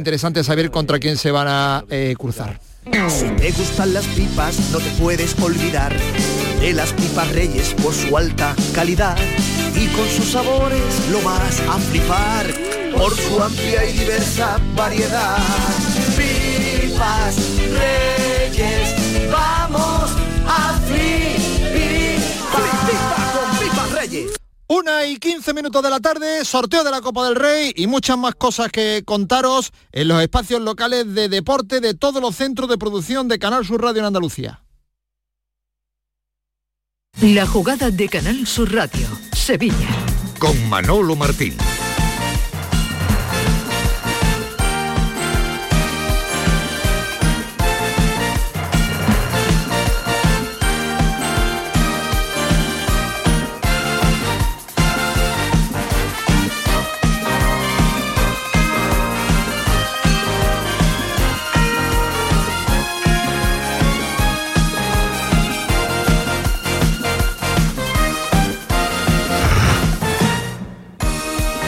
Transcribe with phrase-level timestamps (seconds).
[0.00, 2.58] Interesante saber contra quién se van a eh, cruzar.
[3.10, 5.94] Si te gustan las pipas, no te puedes olvidar
[6.58, 9.18] de las pipas reyes por su alta calidad.
[9.76, 10.80] Y con sus sabores
[11.12, 12.46] lo vas a flipar
[12.96, 15.36] por su amplia y diversa variedad.
[16.16, 17.36] Pipas
[17.68, 20.10] reyes, vamos
[20.46, 21.30] a flipar.
[24.70, 28.16] Una y 15 minutos de la tarde, sorteo de la Copa del Rey y muchas
[28.16, 32.78] más cosas que contaros en los espacios locales de deporte de todos los centros de
[32.78, 34.62] producción de Canal Sur Radio en Andalucía.
[37.20, 39.88] La jugada de Canal Sur Radio, Sevilla.
[40.38, 41.56] Con Manolo Martín.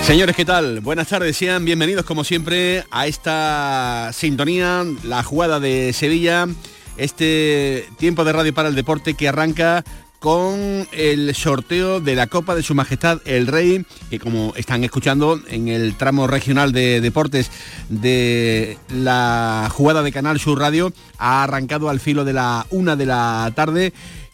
[0.02, 0.80] Señores, ¿qué tal?
[0.80, 6.48] Buenas tardes, sean bienvenidos como siempre a esta sintonía, la jugada de Sevilla,
[6.96, 9.84] este tiempo de radio para el deporte que arranca
[10.18, 15.40] con el sorteo de la Copa de Su Majestad el Rey, que como están escuchando
[15.48, 17.50] en el tramo regional de deportes
[17.88, 23.06] de la jugada de Canal Sur Radio, ha arrancado al filo de la una de
[23.06, 23.92] la tarde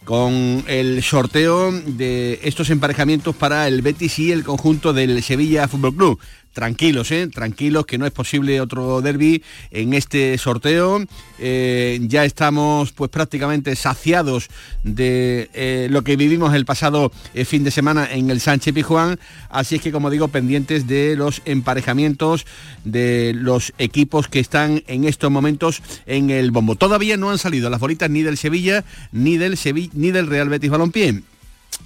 [0.09, 5.93] con el sorteo de estos emparejamientos para el Betis y el conjunto del Sevilla Fútbol
[5.93, 6.19] Club
[6.53, 7.27] tranquilos, ¿eh?
[7.27, 11.03] tranquilos, que no es posible otro derby en este sorteo.
[11.37, 14.49] Eh, ya estamos pues prácticamente saciados
[14.83, 19.19] de eh, lo que vivimos el pasado eh, fin de semana en el Sánchez Pijuán,
[19.49, 22.45] así es que como digo, pendientes de los emparejamientos
[22.83, 26.75] de los equipos que están en estos momentos en el bombo.
[26.75, 30.49] Todavía no han salido las bolitas ni del Sevilla ni del Sevilla ni del Real
[30.49, 31.21] Betis Balompié.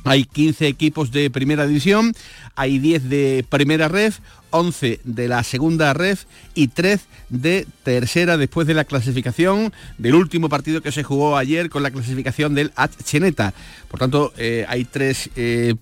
[0.06, 2.14] Hay 15 equipos de primera división,
[2.56, 4.20] hay 10 de primera ref,
[4.50, 10.50] 11 de la segunda ref y 3 de tercera después de la clasificación del último
[10.50, 12.72] partido que se jugó ayer con la clasificación del
[13.04, 13.54] Cheneta.
[13.90, 15.76] Por tanto, eh, hay tres eh,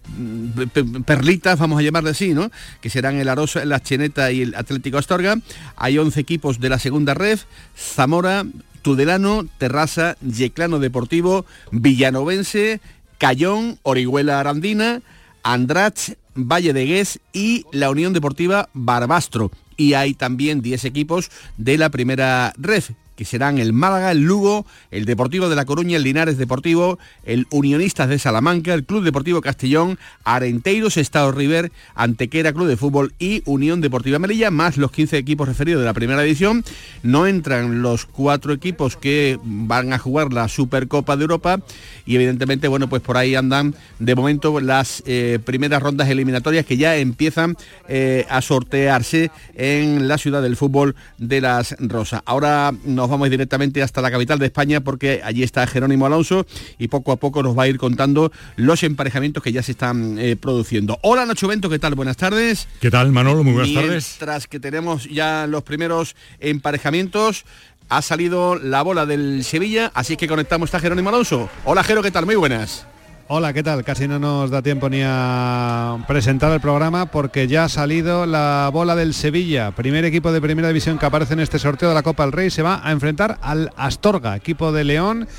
[1.05, 2.51] perlitas, vamos a llamarle así, ¿no?
[2.79, 5.35] Que serán el Arosa, el Cheneta y el Atlético Astorga.
[5.75, 7.43] Hay 11 equipos de la segunda ref,
[7.75, 8.45] Zamora,
[8.81, 12.79] Tudelano, Terrassa, Yeclano Deportivo, Villanovense,
[13.21, 15.03] Cayón, Orihuela Arandina,
[15.43, 19.51] Andrach, Valle de Gués y la Unión Deportiva Barbastro.
[19.77, 22.83] Y hay también 10 equipos de la primera red
[23.15, 27.47] que serán el Málaga, el Lugo, el Deportivo de La Coruña, el Linares Deportivo, el
[27.49, 33.43] Unionistas de Salamanca, el Club Deportivo Castellón, Arenteiros, Estado River, Antequera Club de Fútbol y
[33.45, 36.63] Unión Deportiva Melilla, más los 15 equipos referidos de la primera edición.
[37.03, 41.59] No entran los cuatro equipos que van a jugar la Supercopa de Europa
[42.05, 46.77] y evidentemente, bueno, pues por ahí andan de momento las eh, primeras rondas eliminatorias que
[46.77, 47.55] ya empiezan
[47.87, 52.21] eh, a sortearse en la ciudad del fútbol de las Rosas.
[52.25, 56.45] Ahora nos vamos directamente hasta la capital de España porque allí está Jerónimo Alonso
[56.79, 60.17] y poco a poco nos va a ir contando los emparejamientos que ya se están
[60.17, 60.97] eh, produciendo.
[61.03, 61.95] Hola Nacho Bento, ¿qué tal?
[61.95, 62.67] Buenas tardes.
[62.79, 63.43] ¿Qué tal Manolo?
[63.43, 64.15] Muy buenas tardes.
[64.17, 67.45] Tras que tenemos ya los primeros emparejamientos,
[67.89, 71.49] ha salido la bola del Sevilla, así que conectamos a Jerónimo Alonso.
[71.65, 72.25] Hola Jero, ¿qué tal?
[72.25, 72.87] Muy buenas.
[73.33, 73.85] Hola, ¿qué tal?
[73.85, 78.69] Casi no nos da tiempo ni a presentar el programa porque ya ha salido la
[78.73, 82.03] bola del Sevilla, primer equipo de primera división que aparece en este sorteo de la
[82.03, 85.29] Copa del Rey, se va a enfrentar al Astorga, equipo de León.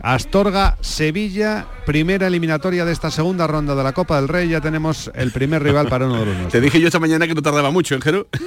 [0.00, 4.48] Astorga, Sevilla, primera eliminatoria de esta segunda ronda de la Copa del Rey.
[4.48, 7.34] Ya tenemos el primer rival para uno de los Te dije yo esta mañana que
[7.34, 8.26] no tardaba mucho, ¿en Jero?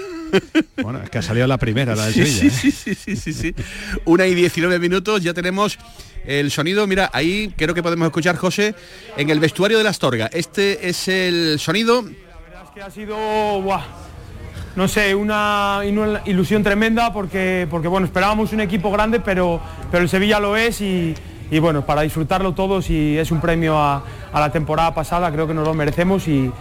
[0.84, 2.54] Bueno, es que ha salido la primera, la de sí, Sevilla.
[2.54, 2.72] Sí, ¿eh?
[2.72, 3.56] sí, sí, sí, sí.
[4.04, 5.80] Una y 19 minutos, ya tenemos
[6.28, 6.86] el sonido.
[6.86, 8.76] Mira, ahí creo que podemos escuchar, José,
[9.16, 10.30] en el vestuario de la Astorga.
[10.32, 12.06] Este es el sonido.
[12.08, 13.18] Es que ha sido,
[14.76, 15.82] no sé, una
[16.26, 19.60] ilusión tremenda porque, porque bueno, esperábamos un equipo grande, pero,
[19.90, 21.16] pero el Sevilla lo es y,
[21.50, 25.48] y, bueno, para disfrutarlo todos y es un premio a, a la temporada pasada, creo
[25.48, 26.52] que nos lo merecemos y,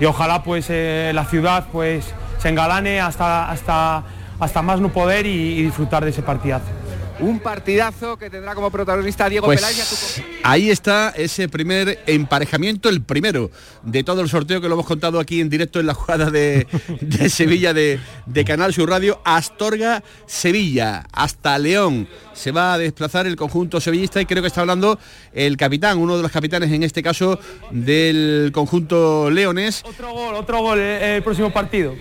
[0.00, 2.06] y ojalá pues eh, la ciudad pues
[2.38, 4.04] se engalane hasta, hasta,
[4.38, 6.77] hasta más no poder y, y disfrutar de ese partidazo.
[7.20, 11.10] Un partidazo que tendrá como protagonista a Diego Peláez y a tu Pues ahí está
[11.16, 13.50] ese primer emparejamiento, el primero
[13.82, 16.68] de todo el sorteo que lo hemos contado aquí en directo en la jugada de,
[17.00, 22.06] de Sevilla de, de Canal Sur Radio, Astorga, Sevilla, hasta León.
[22.34, 24.98] Se va a desplazar el conjunto sevillista y creo que está hablando
[25.32, 27.40] el capitán, uno de los capitanes en este caso
[27.72, 31.96] del conjunto leones, Otro gol, otro gol eh, el próximo partido.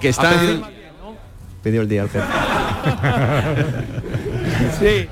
[0.00, 0.32] que está...
[1.62, 2.24] pidió el día al jefe.
[4.78, 5.08] Sí,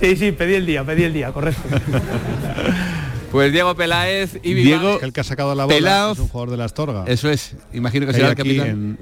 [0.00, 1.62] sí, sí, pedí el día, pedí el día, correcto.
[3.30, 6.50] Pues Diego Peláez y Diego El que ha sacado la bola Pelao- es un jugador
[6.52, 7.04] de la Astorga.
[7.06, 8.66] Eso es, imagino que será el aquí capitán.
[8.68, 8.98] en-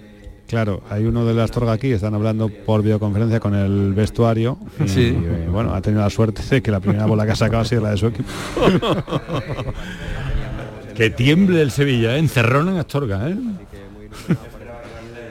[0.48, 4.58] claro, hay uno de la Astorga aquí, están hablando por videoconferencia con el vestuario.
[4.84, 5.08] Y, Sí.
[5.08, 7.64] eh, bueno, ha tenido la suerte de que la primera bola que ha sacado ha
[7.66, 8.28] sido la de su equipo.
[10.94, 12.18] Que tiemble el Sevilla, ¿eh?
[12.18, 13.36] encerrón en Astorga, ¿eh?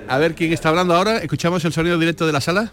[0.08, 1.20] A ver quién está hablando ahora.
[1.20, 2.72] Escuchamos el sonido directo de la sala.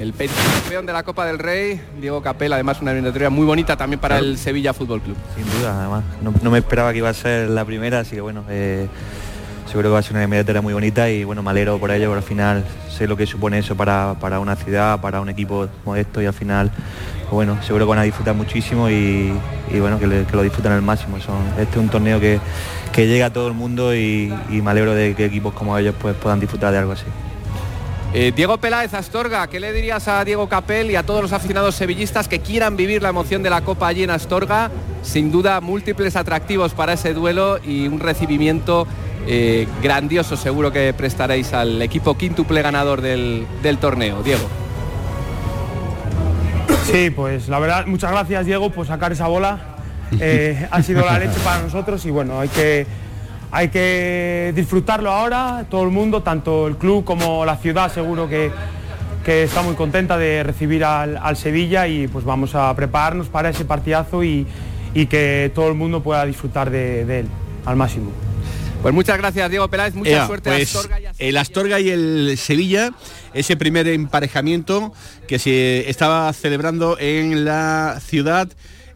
[0.00, 4.00] El campeón de la Copa del Rey, Diego Capel, además una eliminatoria muy bonita también
[4.00, 5.14] para el Sevilla Fútbol Club.
[5.36, 6.04] Sin duda, además.
[6.22, 8.88] No, no me esperaba que iba a ser la primera, así que bueno, eh,
[9.66, 12.06] seguro que va a ser una eliminatoria muy bonita y bueno, me alegro por ello,
[12.08, 15.68] porque al final sé lo que supone eso para, para una ciudad, para un equipo
[15.84, 16.70] modesto y al final,
[17.24, 19.34] pues bueno, seguro que van a disfrutar muchísimo y,
[19.70, 21.20] y bueno, que, le- que lo disfrutan al máximo.
[21.20, 22.40] Son, este es un torneo que,
[22.90, 25.94] que llega a todo el mundo y, y me alegro de que equipos como ellos
[26.00, 27.04] pues puedan disfrutar de algo así.
[28.12, 31.76] Eh, Diego Peláez Astorga, ¿qué le dirías a Diego Capel y a todos los aficionados
[31.76, 34.68] sevillistas que quieran vivir la emoción de la Copa allí en Astorga?
[35.02, 38.88] Sin duda, múltiples atractivos para ese duelo y un recibimiento
[39.28, 43.46] eh, grandioso seguro que prestaréis al equipo quíntuple ganador del,
[43.80, 44.24] torneo.
[44.24, 44.48] Diego.
[46.90, 49.76] Sí, pues la verdad, muchas gracias Diego por sacar esa bola.
[50.18, 52.84] Eh, ha sido la leche para nosotros y bueno, hay que,
[53.52, 58.50] hay que disfrutarlo ahora, todo el mundo, tanto el club como la ciudad seguro que,
[59.24, 63.50] que está muy contenta de recibir al, al Sevilla y pues vamos a prepararnos para
[63.50, 64.46] ese partidazo y,
[64.94, 67.26] y que todo el mundo pueda disfrutar de, de él
[67.66, 68.12] al máximo.
[68.82, 71.90] Pues muchas gracias Diego Peláez, mucha Ea, suerte pues, Astorga y a el Astorga y
[71.90, 72.92] el Sevilla,
[73.34, 74.94] ese primer emparejamiento
[75.28, 78.48] que se estaba celebrando en la ciudad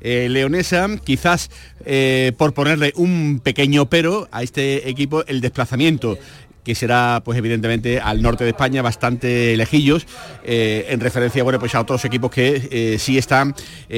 [0.06, 1.50] eh, leonesa, quizás
[1.86, 6.18] eh, por ponerle un pequeño pero a este equipo, el desplazamiento
[6.62, 10.06] que será pues evidentemente al norte de España bastante lejillos
[10.44, 13.54] eh, en referencia bueno pues a otros equipos que sí están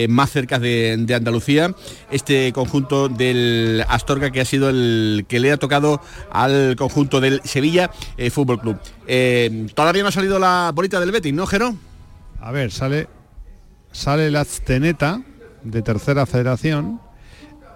[0.09, 1.75] más cerca de, Andalucía.
[2.11, 6.01] Este conjunto del Astorga que ha sido el que le ha tocado
[6.31, 7.91] al conjunto del Sevilla
[8.31, 8.79] Fútbol Club.
[9.75, 11.77] Todavía no ha salido la bolita del Betis ¿no Jero?
[12.41, 13.09] A ver, sale
[13.93, 15.23] sale la Azteneta
[15.63, 17.01] de tercera federación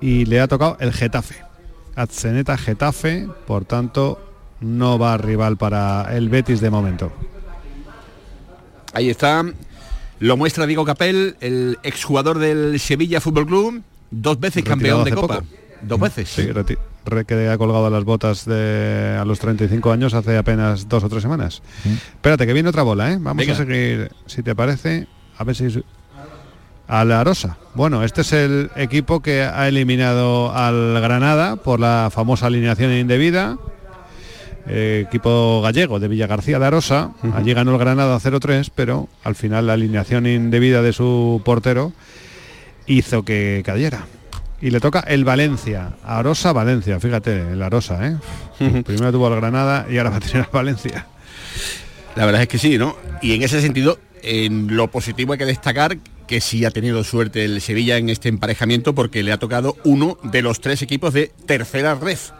[0.00, 1.36] y le ha tocado el Getafe.
[1.94, 4.18] Azteneta Getafe, por tanto,
[4.60, 7.12] no va rival para el Betis de momento.
[8.92, 9.44] Ahí está.
[10.18, 15.12] Lo muestra Diego Capel, el exjugador del Sevilla Fútbol Club, dos veces Retirado campeón de
[15.12, 15.34] Copa.
[15.40, 15.46] poco.
[15.82, 16.28] Dos veces.
[16.28, 16.48] Sí,
[17.26, 21.22] que ha colgado las botas de a los 35 años hace apenas dos o tres
[21.22, 21.62] semanas.
[21.84, 23.18] Espérate, que viene otra bola, ¿eh?
[23.18, 23.54] Vamos Venga.
[23.54, 25.06] a seguir, si te parece,
[25.38, 25.82] a ver si...
[26.90, 27.56] A la Rosa.
[27.75, 33.58] Bueno, este es el equipo que ha eliminado al Granada por la famosa alineación indebida.
[34.66, 37.12] Eh, equipo gallego de Villa García de Arosa.
[37.32, 41.92] Allí ganó el Granada 0-3, pero al final la alineación indebida de su portero
[42.87, 44.06] hizo que cayera.
[44.60, 48.16] Y le toca el Valencia, Arosa Valencia, fíjate, el Arosa, ¿eh?
[48.82, 51.06] Primero tuvo el Granada y ahora va a tener el Valencia.
[52.16, 52.96] La verdad es que sí, ¿no?
[53.22, 55.96] Y en ese sentido, en lo positivo hay que destacar
[56.30, 60.16] que sí ha tenido suerte el Sevilla en este emparejamiento porque le ha tocado uno
[60.22, 62.30] de los tres equipos de tercera ref.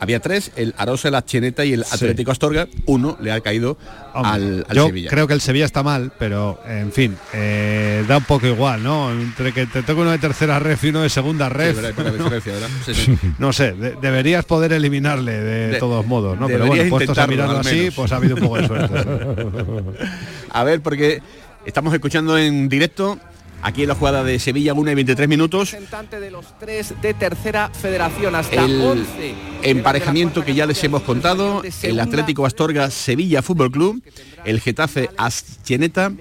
[0.00, 2.66] Había tres, el Arosa, la Cheneta y el Atlético Astorga.
[2.86, 3.76] Uno le ha caído
[4.14, 5.10] Hombre, al, al yo Sevilla.
[5.10, 9.10] creo que el Sevilla está mal, pero en fin, eh, da un poco igual, ¿no?
[9.10, 11.50] Entre que te toque uno de tercera ref y uno de segunda
[12.86, 13.18] sí.
[13.38, 16.46] No sé, de- deberías poder eliminarle de, De- todos modos, ¿no?
[16.46, 18.94] Pero bueno, puestos a mirarlo así, pues ha habido un poco de suerte.
[20.50, 21.20] A ver, porque
[21.66, 23.18] estamos escuchando en directo
[23.62, 27.12] aquí en la jugada de Sevilla 1 y 23 minutos representante de los tres de
[27.12, 33.42] tercera federación hasta el 11 emparejamiento que ya les hemos contado, el Atlético Astorga Sevilla
[33.42, 34.02] Fútbol Club,
[34.44, 36.12] el Getafe Ascheneta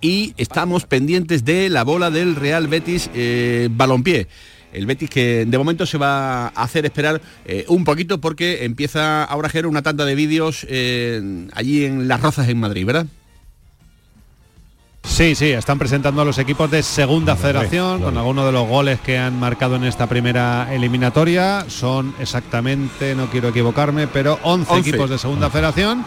[0.00, 4.26] y estamos pendientes de la bola del Real Betis eh, Balompié.
[4.72, 9.24] El Betis que de momento se va a hacer esperar eh, un poquito porque empieza
[9.24, 13.06] ahora Jero una tanda de vídeos eh, allí en Las Rozas en Madrid, ¿verdad?
[15.02, 19.00] Sí, sí, están presentando a los equipos de segunda federación con algunos de los goles
[19.00, 21.64] que han marcado en esta primera eliminatoria.
[21.68, 24.88] Son exactamente, no quiero equivocarme, pero 11, 11.
[24.88, 26.04] equipos de segunda federación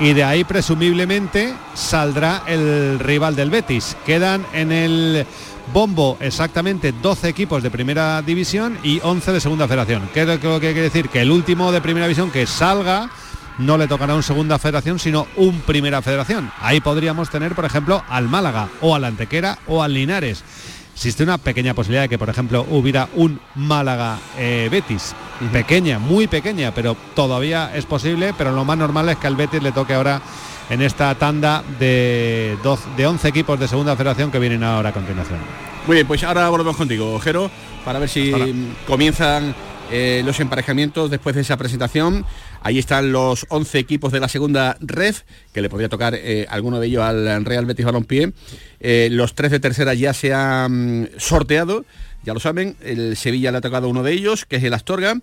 [0.00, 3.96] y de ahí presumiblemente saldrá el rival del Betis.
[4.04, 5.26] Quedan en el
[5.72, 10.08] bombo exactamente 12 equipos de primera división y 11 de segunda federación.
[10.14, 11.08] ¿Qué es lo que quiere decir?
[11.08, 13.10] Que el último de primera división que salga
[13.58, 16.50] no le tocará un segunda federación, sino un primera federación.
[16.60, 20.42] Ahí podríamos tener, por ejemplo, al Málaga o al Antequera o al Linares.
[20.94, 25.14] Existe una pequeña posibilidad de que, por ejemplo, hubiera un Málaga eh, Betis.
[25.52, 29.62] pequeña, muy pequeña, pero todavía es posible, pero lo más normal es que al Betis
[29.62, 30.22] le toque ahora
[30.70, 32.56] en esta tanda de,
[32.96, 35.38] de 11 equipos de segunda federación que vienen ahora a continuación.
[35.86, 37.50] Muy bien, pues ahora volvemos contigo, Jero,
[37.84, 38.32] para ver si
[38.86, 39.54] comienzan
[39.90, 42.24] eh, los emparejamientos después de esa presentación.
[42.66, 45.14] Ahí están los 11 equipos de la segunda red,
[45.52, 48.32] que le podría tocar eh, alguno de ellos al Real Betis Balompié.
[48.80, 51.84] Eh, los tres de tercera ya se han sorteado.
[52.24, 55.14] Ya lo saben, el Sevilla le ha tocado uno de ellos, que es el Astorga.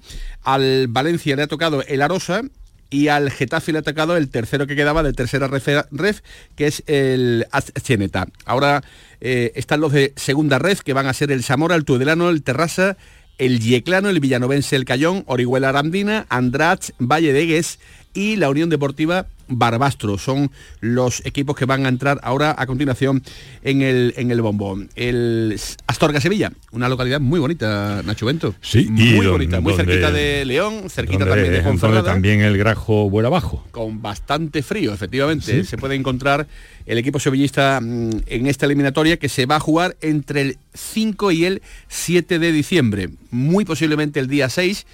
[0.43, 2.43] Al Valencia le ha tocado el Arosa
[2.89, 6.15] y al Getafe le ha tocado el tercero que quedaba de tercera red,
[6.55, 8.25] que es el Azcheneta.
[8.45, 8.85] Ahora
[9.19, 12.95] están los de segunda red, que van a ser el Zamora, el Tudelano, el Terrassa,
[13.37, 17.79] el Yeclano, el Villanovense, el Cayón, Orihuela Arandina, Andratx, Valle de Gues
[18.13, 20.17] y la Unión Deportiva Barbastro.
[20.17, 23.22] Son los equipos que van a entrar ahora a continuación
[23.63, 24.89] en el, en el bombón.
[24.96, 28.55] El Astorga Sevilla, una localidad muy bonita, Nacho Bento.
[28.62, 32.03] Sí, muy bonita, muy cerquita de León, cerquita también de Ponferrada.
[32.03, 33.65] también el Grajo vuela abajo.
[33.72, 35.63] Con bastante frío, efectivamente.
[35.63, 36.48] Se puede encontrar
[36.86, 41.32] el equipo sevillista mm, en esta eliminatoria que se va a jugar entre el 5
[41.32, 43.10] y el 7 de diciembre.
[43.32, 44.86] Muy posiblemente el día 6,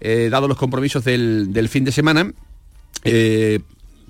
[0.00, 2.32] eh, dado los compromisos del, fin de semana.
[3.04, 3.60] Eh,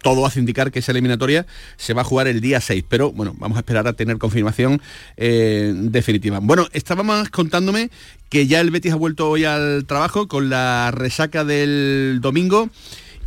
[0.02, 3.34] todo hace indicar que esa eliminatoria se va a jugar el día 6, pero bueno,
[3.38, 4.80] vamos a esperar a tener confirmación
[5.16, 6.38] eh, definitiva.
[6.40, 7.90] Bueno, estábamos contándome
[8.28, 12.70] que ya el Betis ha vuelto hoy al trabajo con la resaca del domingo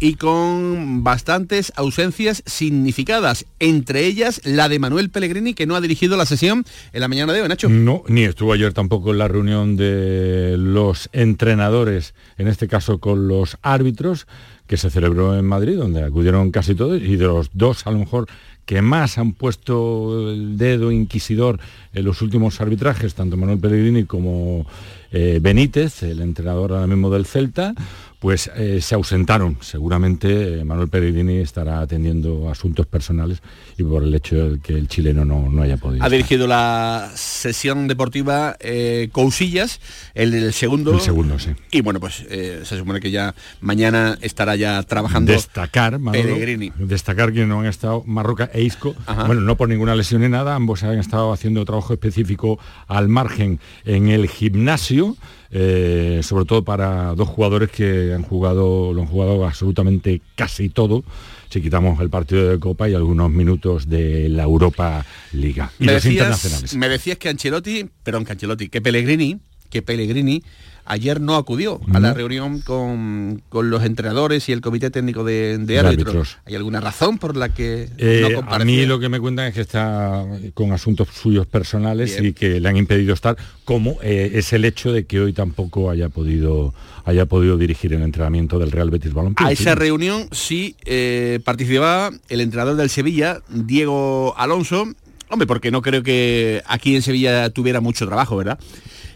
[0.01, 6.17] y con bastantes ausencias significadas, entre ellas la de Manuel Pellegrini, que no ha dirigido
[6.17, 7.69] la sesión en la mañana de hoy, Nacho.
[7.69, 13.27] No, ni estuvo ayer tampoco en la reunión de los entrenadores, en este caso con
[13.27, 14.25] los árbitros,
[14.71, 17.99] que se celebró en Madrid, donde acudieron casi todos, y de los dos a lo
[17.99, 18.27] mejor
[18.65, 21.59] que más han puesto el dedo inquisidor
[21.93, 24.65] en los últimos arbitrajes, tanto Manuel Pellegrini como
[25.11, 27.75] eh, Benítez, el entrenador ahora mismo del Celta,
[28.21, 29.57] pues eh, se ausentaron.
[29.61, 33.41] Seguramente eh, Manuel Pellegrini estará atendiendo asuntos personales
[33.79, 36.05] y por el hecho de que el chileno no, haya podido.
[36.05, 39.81] Ha dirigido la sesión deportiva eh, Cousillas,
[40.13, 40.93] el, segundo.
[40.93, 41.49] El segundo, sí.
[41.71, 46.71] Y bueno, pues se supone que ya mañana estará ya trabajando destacar, Pellegrini.
[46.77, 50.53] Destacar que no han estado Marroca e Isco, bueno, no por ninguna lesión ni nada,
[50.53, 55.17] ambos han estado haciendo trabajo específico al margen en el gimnasio.
[55.53, 61.03] Eh, sobre todo para dos jugadores que han jugado, lo han jugado absolutamente casi todo,
[61.49, 65.71] si quitamos el partido de Copa y algunos minutos de la Europa Liga.
[65.77, 66.75] Y me, decías, internacionales.
[66.75, 69.39] me decías que Ancelotti, perdón, que Ancelotti, que Pellegrini,
[69.69, 70.41] que Pellegrini
[70.85, 76.37] ayer no acudió a la reunión con, los entrenadores y el comité técnico de, árbitros.
[76.45, 79.61] ¿Hay alguna razón por la que eh, A mí lo que me cuentan es que
[79.61, 84.65] está con asuntos suyos personales y que le han impedido estar, como eh, es el
[84.65, 86.73] hecho de que hoy tampoco haya podido
[87.05, 89.47] haya podido dirigir el entrenamiento del Real Betis Balompié.
[89.47, 94.87] A esa reunión sí eh, participaba el entrenador del Sevilla, Diego Alonso,
[95.29, 98.59] hombre, porque no creo que aquí en Sevilla tuviera mucho trabajo, ¿verdad?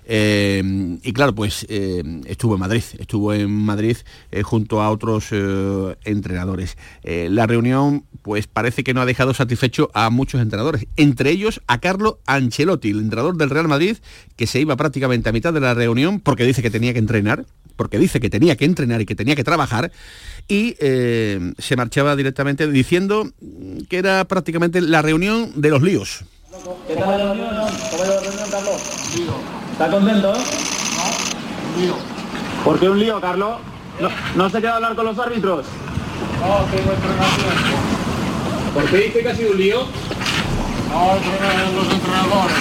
[0.07, 3.97] Eh, y claro, pues eh, estuvo en Madrid, estuvo en Madrid
[4.31, 5.31] eh, junto a otros
[6.03, 6.77] entrenadores.
[7.03, 11.79] la reunión, pues parece que no ha dejado satisfecho a muchos entrenadores, entre ellos a
[11.79, 13.97] Carlo Ancelotti, el entrenador del Real Madrid,
[14.35, 17.45] que se iba prácticamente a mitad de la reunión porque dice que tenía que entrenar,
[17.75, 19.91] porque dice que tenía que entrenar y que tenía que trabajar,
[20.47, 23.31] y se marchaba directamente diciendo
[23.89, 26.25] que era prácticamente la reunión de los líos.
[26.87, 27.73] ¿Qué tal la reunión?
[27.91, 28.81] ¿Cómo la reunión, Carlos?
[29.75, 30.31] ¿Está contento?
[30.31, 31.95] No, un lío.
[32.63, 33.57] ¿Por qué un lío, Carlos?
[33.99, 35.65] ¿No, ¿No se queda a hablar con los árbitros?
[36.39, 37.55] No, tengo entrenación.
[38.73, 39.79] ¿Por qué dice que ha sido un lío?
[40.87, 41.15] No,
[41.75, 42.55] los entrenadores.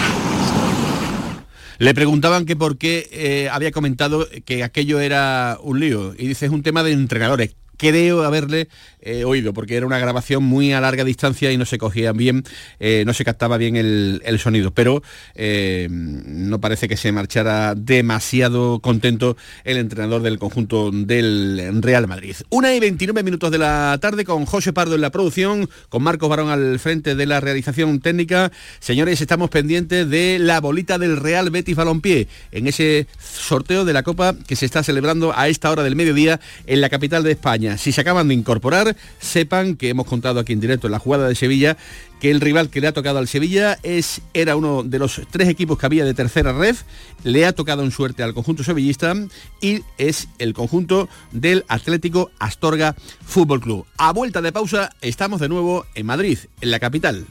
[1.79, 6.15] Le preguntaban que por qué eh, había comentado que aquello era un lío.
[6.19, 8.69] Y dice, es un tema de entrenadores creo haberle
[9.05, 12.43] eh, oído, porque era una grabación muy a larga distancia y no se cogía bien,
[12.81, 15.03] eh, no se captaba bien el, sonido, pero
[15.35, 22.35] eh, no parece que se marchara demasiado contento el entrenador del conjunto del Real Madrid.
[22.49, 26.31] Una y 29 minutos de la tarde con José Pardo en la producción, con Marcos
[26.31, 28.51] Barón al frente de la realización técnica.
[28.81, 34.03] Señores, estamos pendientes de la bolita del Real Betis Balompié en ese sorteo de la
[34.03, 37.77] Copa que se está celebrando a esta hora del mediodía en la capital de España.
[37.77, 41.29] Si se acaban de incorporar, sepan que hemos contado aquí en directo en la jugada
[41.29, 41.77] de Sevilla
[42.21, 45.49] que el rival que le ha tocado al Sevilla es, era uno de los tres
[45.49, 46.77] equipos que había de tercera red,
[47.23, 49.15] le ha tocado en suerte al conjunto sevillista
[49.61, 53.87] y es el conjunto del Atlético Astorga Fútbol Club.
[53.99, 57.27] A vuelta de pausa estamos de nuevo en Madrid, en la capital.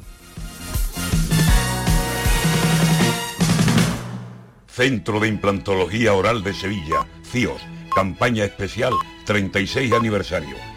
[4.68, 7.62] Centro de Implantología Oral de Sevilla, CIOS
[7.94, 8.94] Campaña especial
[9.26, 10.73] 36 aniversario.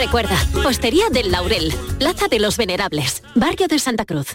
[0.00, 4.28] Recuerda, Hostería del Laurel, Plaza de los Venerables, Barrio de Santa Cruz.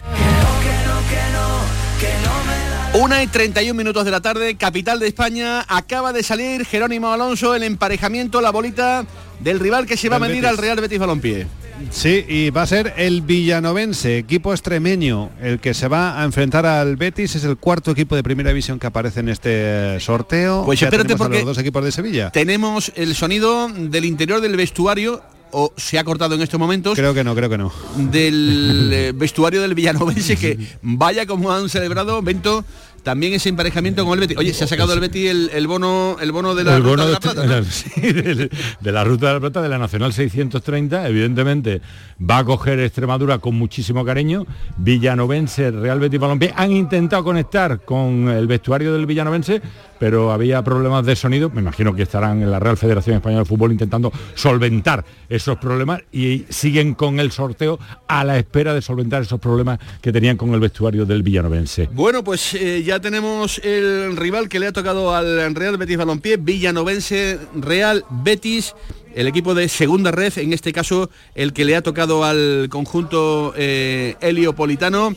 [2.94, 7.56] Una y 31 minutos de la tarde, capital de España, acaba de salir Jerónimo Alonso,
[7.56, 9.06] el emparejamiento, la bolita
[9.40, 10.44] del rival que se va a Betis.
[10.44, 11.48] al Real Betis Balompié.
[11.90, 16.64] Sí, y va a ser el villanovense, equipo extremeño, el que se va a enfrentar
[16.64, 17.34] al Betis.
[17.34, 20.64] Es el cuarto equipo de primera división que aparece en este sorteo.
[20.64, 22.30] Pues Ya espérate a porque los dos equipos de Sevilla.
[22.30, 25.22] Tenemos el sonido del interior del vestuario,
[25.52, 27.72] o se ha cortado en estos momentos, Creo que no, creo que no.
[27.96, 32.64] del eh, vestuario del villanovense, que vaya como han celebrado, Bento,
[33.06, 34.36] también ese emparejamiento con el Betis.
[34.36, 36.90] Oye, se ha sacado el Betis el, el bono el bono de la el Ruta
[36.90, 37.46] bono de la Plata.
[37.46, 37.62] ¿no?
[37.70, 41.80] sí, de, de la ruta de la plata de la Nacional 630 evidentemente
[42.18, 44.44] va a coger Extremadura con muchísimo cariño
[44.78, 49.62] Villanovense Real Betis Balompié han intentado conectar con el vestuario del Villanovense
[50.00, 53.48] pero había problemas de sonido me imagino que estarán en la Real Federación Española de
[53.48, 59.22] Fútbol intentando solventar esos problemas y siguen con el sorteo a la espera de solventar
[59.22, 64.16] esos problemas que tenían con el vestuario del Villanovense Bueno, pues eh, ya tenemos el
[64.16, 68.74] rival que le ha tocado al Real Betis Balompié, Villanovense Real Betis,
[69.14, 73.54] el equipo de segunda red, en este caso el que le ha tocado al conjunto
[73.56, 75.14] eh, heliopolitano.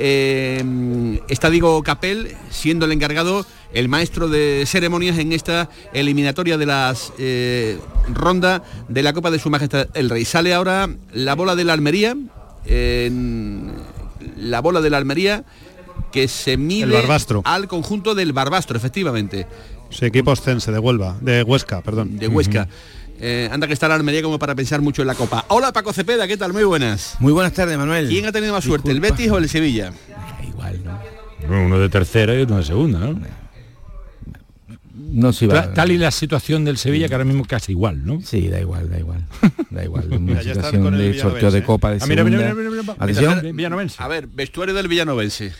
[0.00, 6.66] Eh, está Diego Capel siendo el encargado, el maestro de ceremonias en esta eliminatoria de
[6.66, 7.78] las eh,
[8.14, 10.24] ronda de la Copa de Su Majestad el Rey.
[10.24, 12.16] Sale ahora la bola de la Almería,
[14.36, 15.44] la bola de la Almería
[16.12, 17.42] que se mide El Barbastro.
[17.44, 19.46] al conjunto del Barbastro, efectivamente,
[19.90, 22.18] Sí, equipo ostense de Huelva, de Huesca, perdón.
[22.18, 22.68] de Huesca.
[23.20, 25.44] Eh, anda que está la Almería como para pensar mucho en la Copa.
[25.48, 26.52] Hola Paco Cepeda, ¿qué tal?
[26.52, 27.16] Muy buenas.
[27.18, 28.08] Muy buenas tardes, Manuel.
[28.08, 29.92] ¿Quién ha tenido más suerte, el Betis o el Sevilla?
[30.46, 30.98] Igual, ¿no?
[31.64, 33.18] uno de tercera y uno de segunda ¿no?
[35.10, 35.54] No se iba.
[35.54, 38.20] Ta- Tal y la situación del Sevilla que ahora mismo casi igual, ¿no?
[38.22, 39.24] Sí, da igual, da igual.
[39.70, 40.06] Da igual.
[40.08, 41.62] Una Mira, situación de sorteo de ¿eh?
[41.62, 42.54] Copa de Ah, mira, mira, segunda.
[42.62, 43.04] mira, mira, mira.
[43.04, 43.56] Atención.
[43.56, 43.96] Villanovense.
[44.02, 45.52] A ver, vestuario del Villanovense.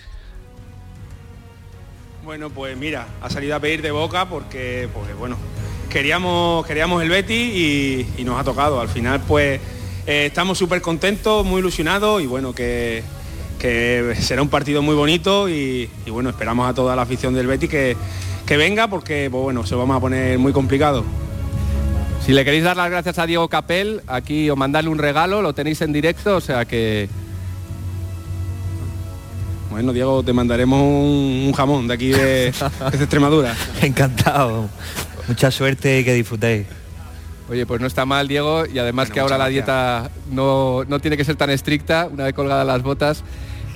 [2.28, 5.38] Bueno, pues mira, ha salido a pedir de boca porque, porque bueno,
[5.88, 8.82] queríamos, queríamos el Betis y, nos ha tocado.
[8.82, 9.58] Al final, pues
[10.06, 13.02] eh, estamos súper contentos, muy ilusionados y bueno, que,
[13.58, 17.70] que será un partido muy bonito y, bueno, esperamos a toda la afición del Betis
[17.70, 17.96] que,
[18.44, 21.06] que venga porque, pues bueno, se vamos a poner muy complicado.
[22.26, 25.54] Si le queréis dar las gracias a Diego Capel, aquí o mandarle un regalo, lo
[25.54, 27.08] tenéis en directo, o sea que
[29.70, 32.52] Bueno, Diego, te mandaremos un, un jamón de aquí de,
[32.92, 33.54] de Extremadura.
[33.82, 34.68] Encantado.
[35.26, 36.66] Mucha suerte y que disfrutéis.
[37.50, 41.00] Oye, pues no está mal, Diego, y además Bueno, que ahora la dieta no, no
[41.00, 43.24] tiene que ser tan estricta, una vez colgadas las botas.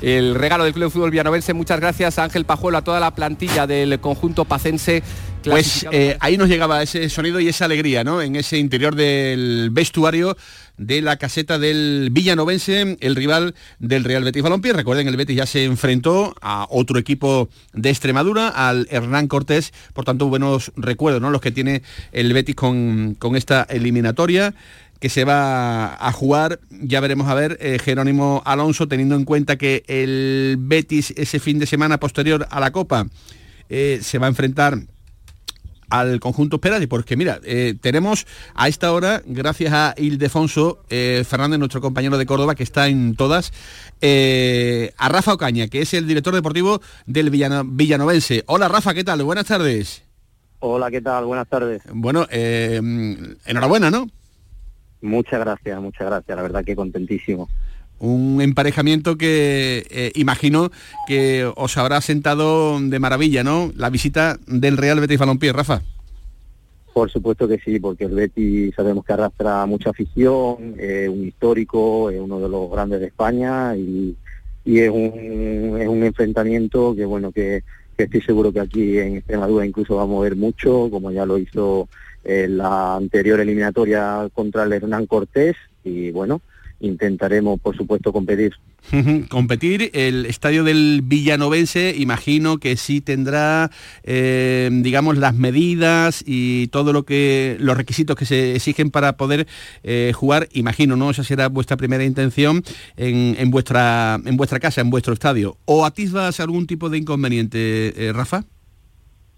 [0.03, 3.15] El regalo del Club de Fútbol Villanovense, muchas gracias a Ángel Pajuelo, a toda la
[3.15, 5.03] plantilla del conjunto pacense.
[5.45, 8.21] Pues eh, ahí nos llegaba ese sonido y esa alegría, ¿no?
[8.21, 10.37] En ese interior del vestuario
[10.77, 14.73] de la caseta del Villanovense, el rival del Real Betis Balompié.
[14.73, 19.73] Recuerden, el Betis ya se enfrentó a otro equipo de Extremadura, al Hernán Cortés.
[19.93, 21.31] Por tanto, buenos recuerdos, ¿no?
[21.31, 21.83] Los que tiene
[22.13, 24.55] el Betis con, con esta eliminatoria
[25.03, 26.61] que se va a jugar.
[26.71, 31.59] Ya veremos a ver, eh, Jerónimo Alonso, teniendo en cuenta que el Betis ese fin
[31.59, 33.09] de semana posterior a la Copa
[33.69, 34.79] eh, se va a enfrentar
[35.93, 41.59] al conjunto Esperati, porque mira, eh, tenemos a esta hora, gracias a Ildefonso eh, Fernández,
[41.59, 43.53] nuestro compañero de Córdoba, que está en todas,
[44.01, 48.43] eh, a Rafa Ocaña, que es el director deportivo del Villano- Villanovense.
[48.47, 49.23] Hola Rafa, ¿qué tal?
[49.23, 50.03] Buenas tardes.
[50.61, 51.27] Hola, ¿qué tal?
[51.27, 51.83] Buenas tardes.
[51.93, 54.09] Bueno, enhorabuena, ¿no?
[55.03, 56.37] Muchas gracias, muchas gracias.
[56.37, 57.49] La verdad que contentísimo.
[58.03, 60.73] Un emparejamiento que eh, imagino
[61.07, 63.71] que os habrá sentado de maravilla, ¿no?
[63.77, 65.83] La visita del Real Betis Balompié, Rafa.
[66.93, 72.11] Por supuesto que sí, porque el Betis sabemos que arrastra mucha afición, es un histórico,
[72.11, 74.17] es uno de los grandes de España y,
[74.65, 77.63] es, un, es un enfrentamiento que bueno que,
[77.97, 81.39] que estoy seguro que aquí en Extremadura incluso va a mover mucho, como ya lo
[81.39, 81.89] hizo
[82.25, 86.41] en la anterior eliminatoria contra el Hernán Cortés y bueno,
[86.83, 88.53] intentaremos por supuesto competir.
[89.29, 93.71] Competir, el estadio del Villanovense, imagino que sí tendrá,
[94.03, 99.47] eh, digamos, las medidas y todo lo que, los requisitos que se exigen para poder
[99.85, 101.11] eh, jugar, imagino, ¿no?
[101.11, 102.63] Esa será vuestra primera intención
[102.97, 105.57] en, en vuestra, en vuestra casa, en vuestro estadio.
[105.65, 108.45] ¿O atisbas algún tipo de inconveniente, eh, Rafa?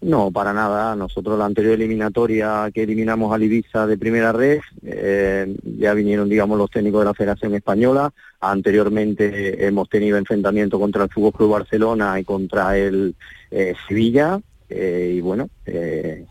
[0.05, 0.95] No, para nada.
[0.95, 6.59] Nosotros la anterior eliminatoria que eliminamos al Ibiza de primera red, eh, ya vinieron, digamos,
[6.59, 8.13] los técnicos de la Federación Española.
[8.39, 13.15] Anteriormente hemos tenido enfrentamiento contra el Fútbol Club Barcelona y contra el
[13.51, 14.41] eh, Sevilla.
[14.69, 16.27] eh, y bueno, eh,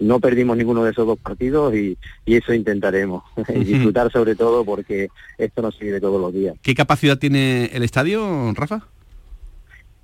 [0.00, 3.22] no perdimos ninguno de esos dos partidos y, y eso intentaremos.
[3.54, 5.08] y disfrutar sobre todo porque
[5.38, 6.56] esto nos sigue todos los días.
[6.60, 8.82] ¿Qué capacidad tiene el estadio, Rafa?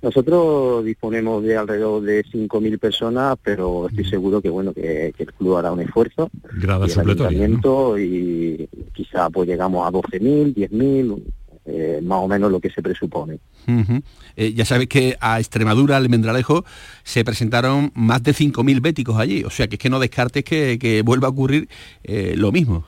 [0.01, 5.33] Nosotros disponemos de alrededor de 5.000 personas, pero estoy seguro que bueno que, que el
[5.33, 6.29] club hará un esfuerzo.
[6.59, 6.89] Grada y
[7.99, 11.23] y quizá pues llegamos a 12.000, 10.000,
[11.65, 13.39] eh, más o menos lo que se presupone.
[14.35, 16.65] Eh, ya sabéis que a Extremadura, al Almendralejo,
[17.03, 19.43] se presentaron más de 5.000 béticos allí.
[19.43, 21.69] O sea, que es que no descartes que, que vuelva a ocurrir
[22.03, 22.85] eh, lo mismo.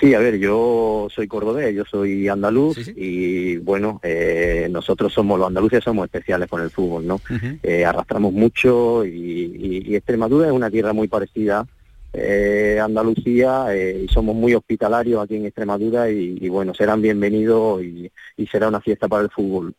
[0.00, 5.48] Sí, a ver, yo soy cordobés, yo soy andaluz y bueno, eh, nosotros somos, los
[5.48, 7.20] andaluces somos especiales con el fútbol, ¿no?
[7.62, 11.66] Eh, arrastramos mucho y, y- y Extremadura es una tierra muy parecida
[12.12, 17.00] eh, a Andalucía eh, y somos muy hospitalarios aquí en Extremadura y, y bueno, serán
[17.00, 19.74] bienvenidos y, y será una fiesta para el fútbol.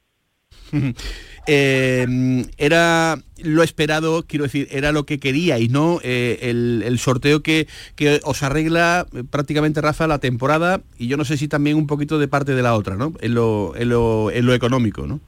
[1.48, 6.00] Eh, era lo esperado, quiero decir, era lo que queríais, ¿no?
[6.04, 11.26] Eh, el, sorteo que, que os arregla eh, prácticamente, Rafa, la temporada y yo no
[11.26, 13.14] sé si también un poquito de parte de la otra, ¿no?
[13.22, 15.20] En lo, en lo, en lo económico, ¿no?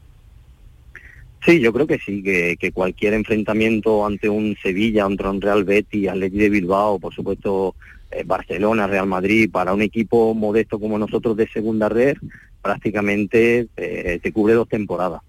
[1.45, 5.63] Sí, yo creo que sí, que, que cualquier enfrentamiento ante un Sevilla, ante un Real
[5.63, 7.75] Betis, Atleti de Bilbao, por supuesto
[8.12, 12.17] eh, Barcelona, Real Madrid, para un equipo modesto como nosotros de segunda red,
[12.62, 15.21] prácticamente eh, te cubre dos temporadas.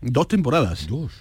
[0.00, 0.86] Dos temporadas.
[0.88, 1.20] Dos.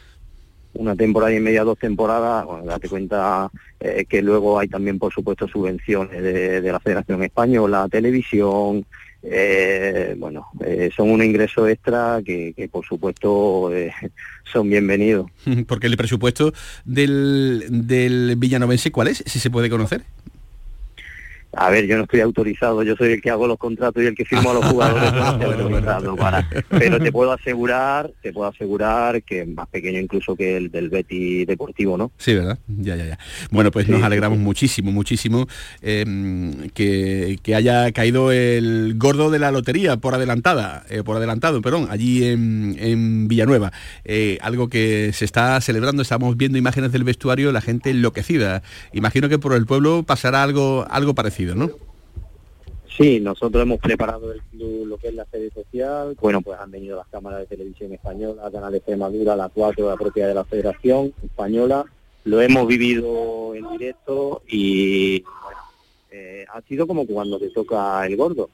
[0.73, 5.11] Una temporada y media, dos temporadas, bueno, date cuenta eh, que luego hay también, por
[5.11, 8.85] supuesto, subvenciones de, de la Federación Española, televisión,
[9.21, 13.91] eh, bueno, eh, son un ingreso extra que, que por supuesto, eh,
[14.51, 15.29] son bienvenidos.
[15.67, 16.53] Porque el presupuesto
[16.85, 19.23] del, del Villanovense, ¿cuál es?
[19.25, 20.03] Si se puede conocer.
[21.53, 24.13] A ver, yo no estoy autorizado, yo soy el que hago los contratos y el
[24.15, 25.11] que firmo a los jugadores.
[26.03, 30.57] no para- pero te puedo asegurar, te puedo asegurar que es más pequeño incluso que
[30.57, 32.11] el del Betty Deportivo, ¿no?
[32.17, 32.59] Sí, ¿verdad?
[32.67, 33.19] Ya, ya, ya.
[33.49, 35.47] Bueno, pues nos alegramos muchísimo, muchísimo
[35.81, 36.05] eh,
[36.73, 41.87] que, que haya caído el gordo de la lotería por adelantada, eh, por adelantado, perdón,
[41.89, 43.71] allí en, en Villanueva.
[44.05, 48.61] Eh, algo que se está celebrando, estamos viendo imágenes del vestuario, la gente enloquecida.
[48.93, 51.38] Imagino que por el pueblo pasará algo, algo parecido,
[52.99, 56.17] Sí, nosotros hemos preparado el club, lo que es la sede social.
[56.19, 60.27] Bueno, pues han venido las cámaras de televisión española, Canal Extremadura, la 4, la propia
[60.27, 61.85] de la Federación Española.
[62.25, 65.59] Lo hemos vivido en directo y bueno,
[66.11, 68.49] eh, ha sido como cuando te toca el gordo.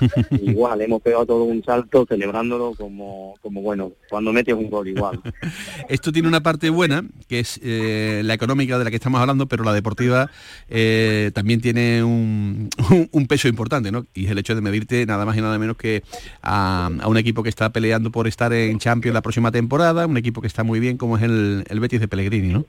[0.42, 5.20] igual, hemos pegado todo un salto celebrándolo como, como bueno, cuando metes un gol igual.
[5.88, 9.46] Esto tiene una parte buena, que es eh, la económica de la que estamos hablando,
[9.46, 10.30] pero la deportiva
[10.68, 14.06] eh, también tiene un, un- un peso importante, ¿no?
[14.14, 16.02] Y es el hecho de medirte nada más y nada menos que
[16.42, 20.16] a, a un equipo que está peleando por estar en Champions la próxima temporada, un
[20.16, 22.64] equipo que está muy bien como es el, el Betis de Pellegrini, ¿no?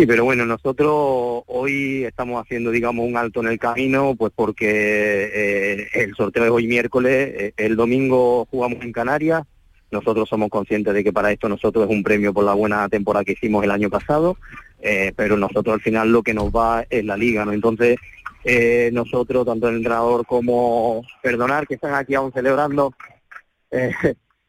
[0.00, 4.64] Sí, pero bueno, nosotros hoy estamos haciendo, digamos, un alto en el camino, pues porque
[4.66, 9.42] eh, el sorteo es hoy miércoles, eh, el domingo jugamos en Canarias,
[9.90, 13.26] nosotros somos conscientes de que para esto nosotros es un premio por la buena temporada
[13.26, 14.38] que hicimos el año pasado,
[14.80, 17.52] eh, pero nosotros al final lo que nos va es la liga, ¿no?
[17.52, 17.98] Entonces,
[18.44, 22.94] eh, nosotros, tanto el entrenador como perdonar que están aquí aún celebrando,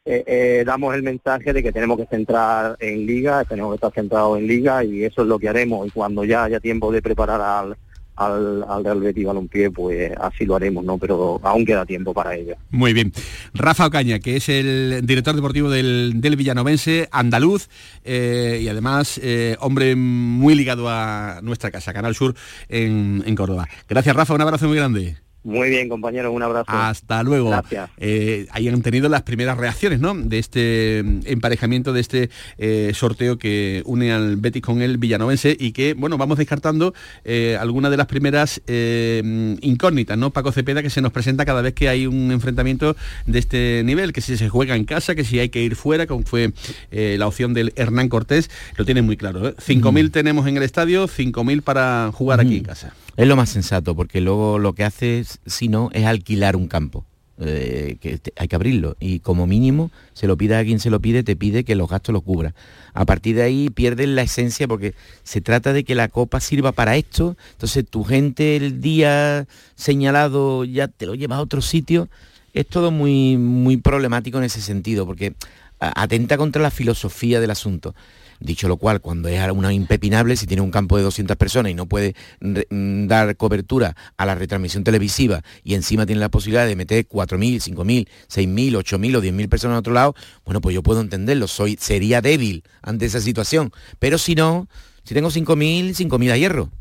[0.05, 3.93] eh, eh, damos el mensaje de que tenemos que centrar en liga, tenemos que estar
[3.93, 7.03] centrados en liga y eso es lo que haremos y cuando ya haya tiempo de
[7.03, 7.77] preparar al,
[8.15, 10.97] al, al Real Betis Balompié, pues así lo haremos, ¿no?
[10.97, 12.55] Pero aún queda tiempo para ello.
[12.71, 13.13] Muy bien.
[13.53, 17.69] Rafa Ocaña, que es el director deportivo del, del Villanovense, andaluz,
[18.03, 19.21] eh, y además
[19.59, 22.33] hombre muy ligado a nuestra casa, Canal Sur,
[22.69, 23.67] en, en Córdoba.
[23.87, 25.17] Gracias, Rafa, un abrazo muy grande.
[25.43, 26.65] Muy bien, compañeros, un abrazo.
[26.67, 27.49] Hasta luego.
[27.49, 27.89] Gracias.
[27.97, 30.13] Eh, ahí han tenido las primeras reacciones, ¿no?
[30.13, 35.58] De este mm, emparejamiento, de este eh, sorteo que une al Betis con el Villanovense
[35.60, 40.30] y que, bueno, vamos descartando eh, algunas de las primeras eh, mm, incógnitas, ¿no?
[40.30, 44.13] Paco Cepeda, que se nos presenta cada vez que hay un enfrentamiento de este nivel,
[44.13, 46.54] que si se juega en casa, que si hay que ir fuera, como fue
[46.91, 49.47] eh, la opción del Hernán Cortés, lo tiene muy claro.
[49.47, 49.56] ¿eh?
[49.58, 52.93] 5.000 tenemos en el estadio, 5.000 para jugar aquí en casa.
[53.17, 57.06] Es lo más sensato, porque luego lo que haces, si no, es alquilar un campo.
[57.43, 61.00] Eh, que hay que abrirlo y como mínimo se lo pida a quien se lo
[61.00, 62.54] pide, te pide que los gastos los cubra.
[62.93, 64.93] A partir de ahí pierdes la esencia porque
[65.24, 70.65] se trata de que la copa sirva para esto, entonces tu gente el día señalado
[70.65, 72.10] ya te lo llevas a otro sitio,
[72.54, 75.34] es todo muy, muy problemático en ese sentido porque
[75.80, 77.95] atenta contra la filosofía del asunto.
[78.43, 81.75] Dicho lo cual, cuando es una impepinable, si tiene un campo de 200 personas y
[81.75, 86.65] no puede re- mm, dar cobertura a la retransmisión televisiva y encima tiene la posibilidad
[86.65, 90.82] de meter 4.000, 5.000, 6.000, 8.000 o 10.000 personas a otro lado, bueno, pues yo
[90.82, 93.71] puedo entenderlo, soy, sería débil ante esa situación.
[93.99, 94.67] Pero si no,
[95.04, 96.71] si tengo 5.000, 5.000 a hierro.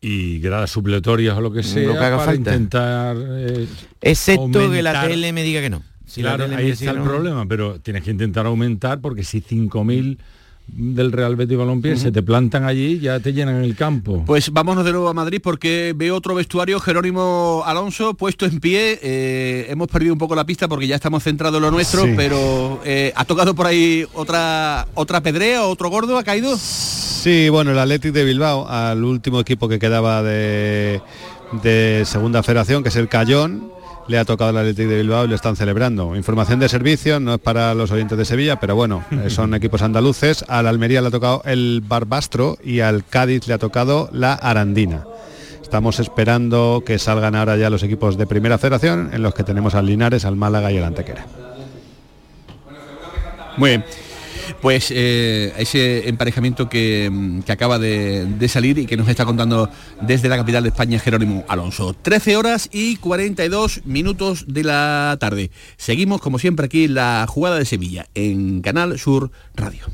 [0.00, 2.52] Y gradas supletorias o lo que sea Lo que haga para falta.
[2.54, 3.66] intentar eh,
[4.00, 5.82] Excepto que la tele me diga que no.
[6.06, 10.18] Si claro, ahí está el no- problema, pero tienes que intentar aumentar porque si 5.000
[10.72, 14.22] del Real Betis Balompié se te plantan allí, ya te llenan el campo.
[14.26, 18.98] Pues vámonos de nuevo a Madrid porque veo otro vestuario, Jerónimo Alonso, puesto en pie.
[19.02, 22.12] Eh, hemos perdido un poco la pista porque ya estamos centrados en lo nuestro, Sí.
[22.16, 26.18] pero eh, ¿ha tocado por ahí otra otra pedrea, otro gordo?
[26.18, 26.56] ¿Ha caído?
[26.56, 31.00] Sí, bueno, el Athletic de Bilbao, al último equipo que quedaba de,
[31.62, 33.70] de segunda federación, que es el Cayón,
[34.08, 36.16] le ha tocado el Athletic de Bilbao y lo están celebrando.
[36.16, 39.82] Información de servicio, no es para los oyentes de Sevilla, pero bueno, eh, son equipos
[39.82, 40.44] andaluces.
[40.48, 45.04] Al Almería le ha tocado el Barbastro y al Cádiz le ha tocado la Arandina.
[45.62, 49.74] Estamos esperando que salgan ahora ya los equipos de primera federación, en los que tenemos
[49.76, 51.26] al Linares, al Málaga y al Antequera.
[53.56, 53.84] Muy bien.
[54.60, 59.24] Pues eh, ese emparejamiento que, mm, que acaba de, de salir y que nos está
[59.24, 59.68] contando
[60.00, 61.94] desde la capital de España Jerónimo Alonso.
[61.94, 65.50] 13 horas y 42 minutos de la tarde.
[65.76, 69.86] Seguimos como siempre aquí la jugada de Sevilla en Canal Sur Radio.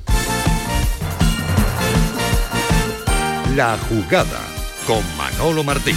[3.57, 4.41] La jugada
[4.87, 5.97] con Manolo Martín.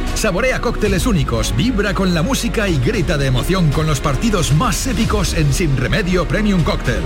[0.15, 4.85] Saborea cócteles únicos, vibra con la música y grita de emoción con los partidos más
[4.87, 7.01] épicos en Sin Remedio Premium Cóctel.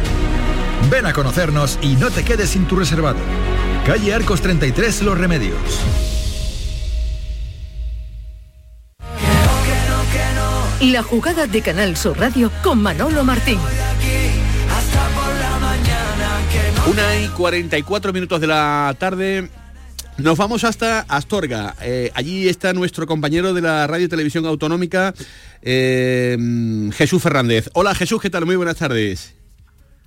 [0.89, 3.19] Ven a conocernos y no te quedes sin tu reservado.
[3.85, 5.59] Calle Arcos 33 Los Remedios.
[10.81, 13.57] La jugada de Canal Sur Radio con Manolo Martín.
[16.87, 19.49] Una y 44 minutos de la tarde.
[20.17, 21.75] Nos vamos hasta Astorga.
[21.81, 25.13] Eh, allí está nuestro compañero de la Radio y Televisión Autonómica,
[25.61, 26.37] eh,
[26.93, 27.69] Jesús Fernández.
[27.73, 28.45] Hola Jesús, ¿qué tal?
[28.45, 29.35] Muy buenas tardes.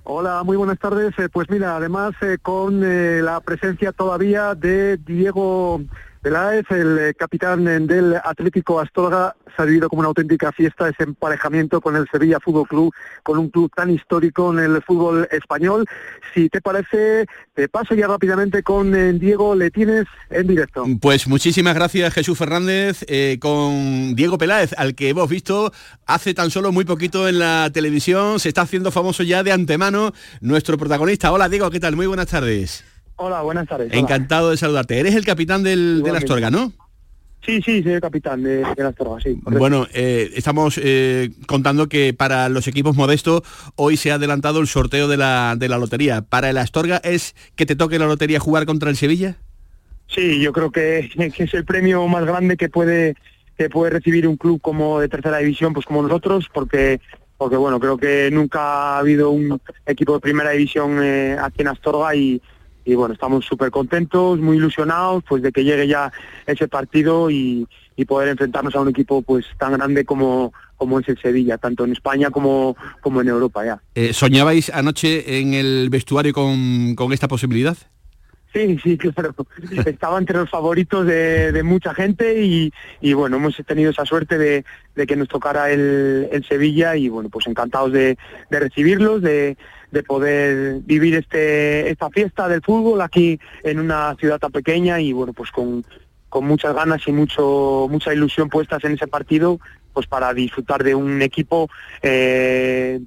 [0.03, 1.13] Hola, muy buenas tardes.
[1.19, 2.81] Eh, pues mira, además con
[3.23, 5.81] la presencia todavía de Diego
[6.21, 11.03] Peláez, el eh, capitán del Atlético Astorga, se ha vivido como una auténtica fiesta ese
[11.03, 15.85] emparejamiento con el Sevilla Fútbol Club, con un club tan histórico en el fútbol español.
[16.33, 20.85] Si te parece, te paso ya rápidamente con eh, Diego Letines en directo.
[21.01, 25.71] Pues muchísimas gracias Jesús Fernández eh, con Diego Peláez, al que hemos visto
[26.05, 30.11] hace tan solo muy poquito en la televisión, se está haciendo famoso ya de antemano
[30.41, 31.31] nuestro protagonista.
[31.31, 31.95] Hola Diego, ¿qué tal?
[31.95, 32.88] Muy buenas tardes.
[33.21, 33.91] Hola, buenas tardes.
[33.91, 33.99] Hola.
[33.99, 34.97] Encantado de saludarte.
[34.97, 36.71] Eres el capitán del, de la Astorga, ¿no?
[37.45, 39.35] Sí, sí, soy el capitán de, de la Astorga, sí.
[39.35, 39.59] correcto.
[39.59, 43.41] Bueno, eh, estamos eh, contando que para los equipos modestos
[43.75, 46.21] hoy se ha adelantado el sorteo de la, de la lotería.
[46.21, 49.35] ¿Para el Astorga es que te toque la lotería jugar contra el Sevilla?
[50.07, 53.15] Sí, yo creo que, que es el premio más grande que puede
[53.57, 57.01] que puede recibir un club como de tercera división, pues como nosotros, porque
[57.37, 58.61] porque bueno, creo que nunca
[58.95, 62.41] ha habido un equipo de primera división eh, aquí en Astorga y,
[62.89, 66.11] y bueno, estamos súper contentos, muy ilusionados pues de que llegue ya
[66.47, 71.07] ese partido y, y poder enfrentarnos a un equipo pues tan grande como, como es
[71.07, 73.81] el Sevilla, tanto en España como, como en Europa ya.
[73.93, 77.77] Eh, ¿Soñabais anoche en el vestuario con, con esta posibilidad?
[78.53, 79.35] Sí, sí, claro.
[79.85, 84.37] Estaba entre los favoritos de, de mucha gente y, y, bueno, hemos tenido esa suerte
[84.37, 88.17] de, de que nos tocara el, el, Sevilla y bueno, pues encantados de,
[88.49, 89.57] de recibirlos, de,
[89.91, 95.13] de, poder vivir este esta fiesta del fútbol aquí en una ciudad tan pequeña y
[95.13, 95.85] bueno, pues con,
[96.29, 99.59] con muchas ganas y mucho mucha ilusión puestas en ese partido,
[99.93, 101.69] pues para disfrutar de un equipo
[102.01, 102.99] eh,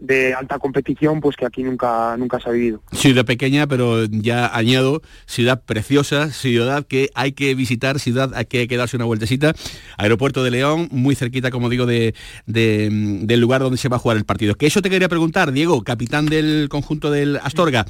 [0.00, 2.82] de alta competición pues que aquí nunca nunca se ha vivido.
[2.92, 8.60] Ciudad pequeña, pero ya añado, ciudad preciosa, ciudad que hay que visitar, ciudad a que
[8.60, 9.54] hay que darse una vueltecita.
[9.98, 12.14] Aeropuerto de León, muy cerquita, como digo, de,
[12.46, 12.88] de,
[13.22, 14.54] del lugar donde se va a jugar el partido.
[14.54, 17.86] Que eso te quería preguntar, Diego, capitán del conjunto del Astorga.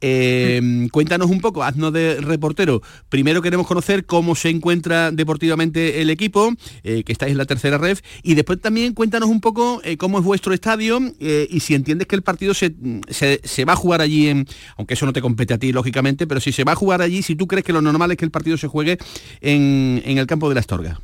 [0.00, 2.82] Eh, cuéntanos un poco, haznos de reportero.
[3.08, 7.78] Primero queremos conocer cómo se encuentra deportivamente el equipo, eh, que estáis en la tercera
[7.78, 11.00] ref, y después también cuéntanos un poco eh, cómo es vuestro estadio
[11.52, 12.74] y si entiendes que el partido se,
[13.08, 16.40] se, va a jugar allí, en, aunque eso no te compete a ti, lógicamente, pero
[16.40, 18.30] si se va a jugar allí, si tú crees que lo normal es que el
[18.30, 18.98] partido se juegue
[19.40, 21.00] en, en el campo de la Astorga.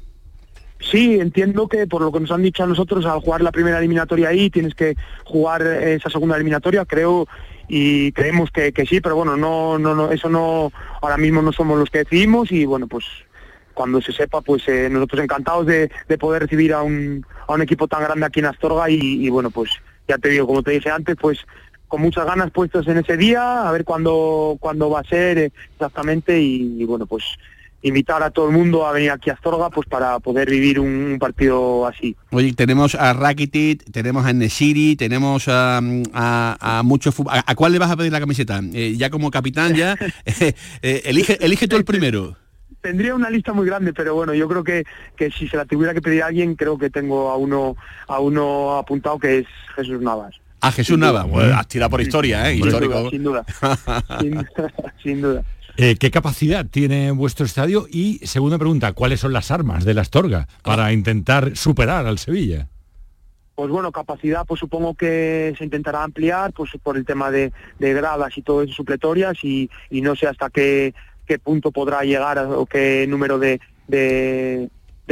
[0.81, 3.79] Sí, entiendo que por lo que nos han dicho a nosotros, al jugar la primera
[3.79, 7.27] eliminatoria ahí, tienes que jugar esa segunda eliminatoria, creo
[7.69, 11.53] y creemos que, que sí, pero bueno, no, no, no, eso no, ahora mismo no
[11.53, 13.05] somos los que decidimos y bueno, pues
[13.75, 17.63] cuando se sepa, pues eh, nosotros encantados de, de poder recibir a un, a un
[17.63, 19.71] equipo tan grande aquí en Astorga y bueno, pues
[20.09, 21.39] ya te digo, como te dije antes, pues
[21.87, 26.41] con muchas ganas puestos en ese día, a ver cuándo, cuándo va a ser exactamente
[26.41, 27.25] y, bueno, pues
[27.81, 31.17] invitar a todo el mundo a venir aquí a Astorga pues para poder vivir un,
[31.21, 32.17] partido así.
[32.33, 35.81] Oye, tenemos a Rakitic, tenemos a Nesiri, tenemos a,
[36.13, 37.35] a, a mucho fútbol.
[37.35, 38.61] ¿A, ¿A, cuál le vas a pedir la camiseta?
[38.75, 42.37] Eh, ya como capitán ya, eh, elige, elige tú el primero
[42.81, 44.85] tendría una lista muy grande, pero bueno, yo creo que,
[45.17, 48.21] que si se la tuviera que pedir a alguien, creo que tengo a uno a
[48.21, 50.35] uno apuntado que es Jesús Navas.
[50.61, 52.57] A Jesús sin Navas, bueno, has tirado por historia, ¿eh?
[52.57, 53.01] Sin Histórico.
[53.01, 53.45] Duda, sin duda,
[54.21, 54.49] sin duda.
[55.03, 55.45] sin duda.
[55.81, 57.87] Eh, ¿Qué capacidad tiene vuestro estadio?
[57.89, 62.67] Y segunda pregunta, ¿cuáles son las armas de la Astorga para intentar superar al Sevilla?
[63.55, 67.93] Pues bueno, capacidad, pues supongo que se intentará ampliar, pues por el tema de, de
[67.95, 70.95] gradas y todo eso, supletorias, y, y no sé hasta qué,
[71.29, 74.71] qué punto podrá llegar o qué número de, de,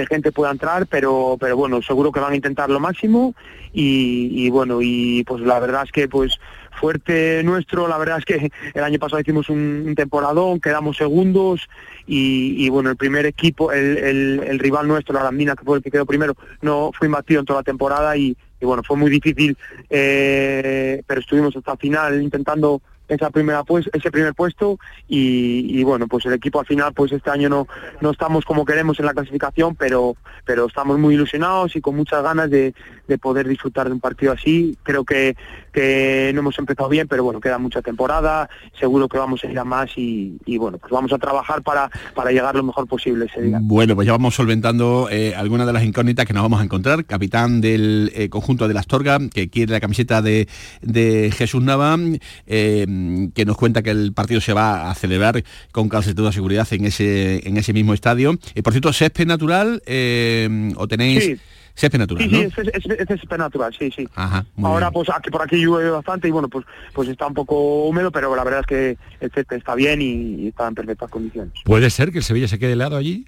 [0.09, 3.35] gente pueda entrar, pero, pero bueno, seguro que van a intentar lo máximo
[3.72, 6.38] y, y, bueno, y pues la verdad es que pues
[6.79, 11.68] fuerte nuestro, la verdad es que el año pasado hicimos un, un temporadón, quedamos segundos
[12.07, 15.83] y, bueno, el primer equipo, el, el, el rival nuestro, la Arandina, que fue el
[15.83, 19.11] que quedó primero, no fue imbatido en toda la temporada y, y bueno, fue muy
[19.11, 19.57] difícil,
[19.90, 26.07] eh, pero estuvimos hasta final intentando esa primera pues ese primer puesto y, y, bueno
[26.09, 27.66] pues el equipo al final pues este año no
[28.01, 32.23] no estamos como queremos en la clasificación pero pero estamos muy ilusionados y con muchas
[32.23, 32.75] ganas de,
[33.09, 35.37] de poder disfrutar de un partido así creo que,
[35.73, 39.59] que no hemos empezado bien pero bueno queda mucha temporada seguro que vamos a ir
[39.59, 43.27] a más y, y bueno pues vamos a trabajar para para llegar lo mejor posible
[43.27, 46.61] ese día bueno pues ya vamos solventando eh, algunas de las incógnitas que nos vamos
[46.61, 50.49] a encontrar capitán del eh, conjunto de la Astorga que quiere la camiseta de,
[50.83, 51.97] de Jesús Nava
[52.47, 55.42] eh, que nos cuenta que el partido se va a celebrar
[55.73, 58.38] con casi toda seguridad en ese en ese mismo estadio.
[58.55, 59.83] Y por cierto, césped natural
[60.77, 61.37] o tenéis sí.
[61.98, 62.38] Natural, sí, ¿no?
[62.38, 64.08] Sí, es, es, es natural, sí, sí.
[64.14, 64.92] Ajá, Ahora bien.
[64.94, 68.34] pues aquí por aquí llueve bastante y bueno, pues pues está un poco húmedo, pero
[68.34, 71.52] la verdad es que el césped está bien y, y está en perfectas condiciones.
[71.64, 73.26] ¿Puede ser que el Sevilla se quede helado allí?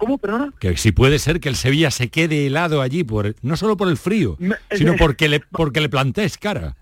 [0.00, 0.50] ¿Cómo, perdona?
[0.58, 3.88] Que si puede ser que el Sevilla se quede helado allí, por no solo por
[3.88, 6.74] el frío, Me, sino porque le, porque le plantees cara.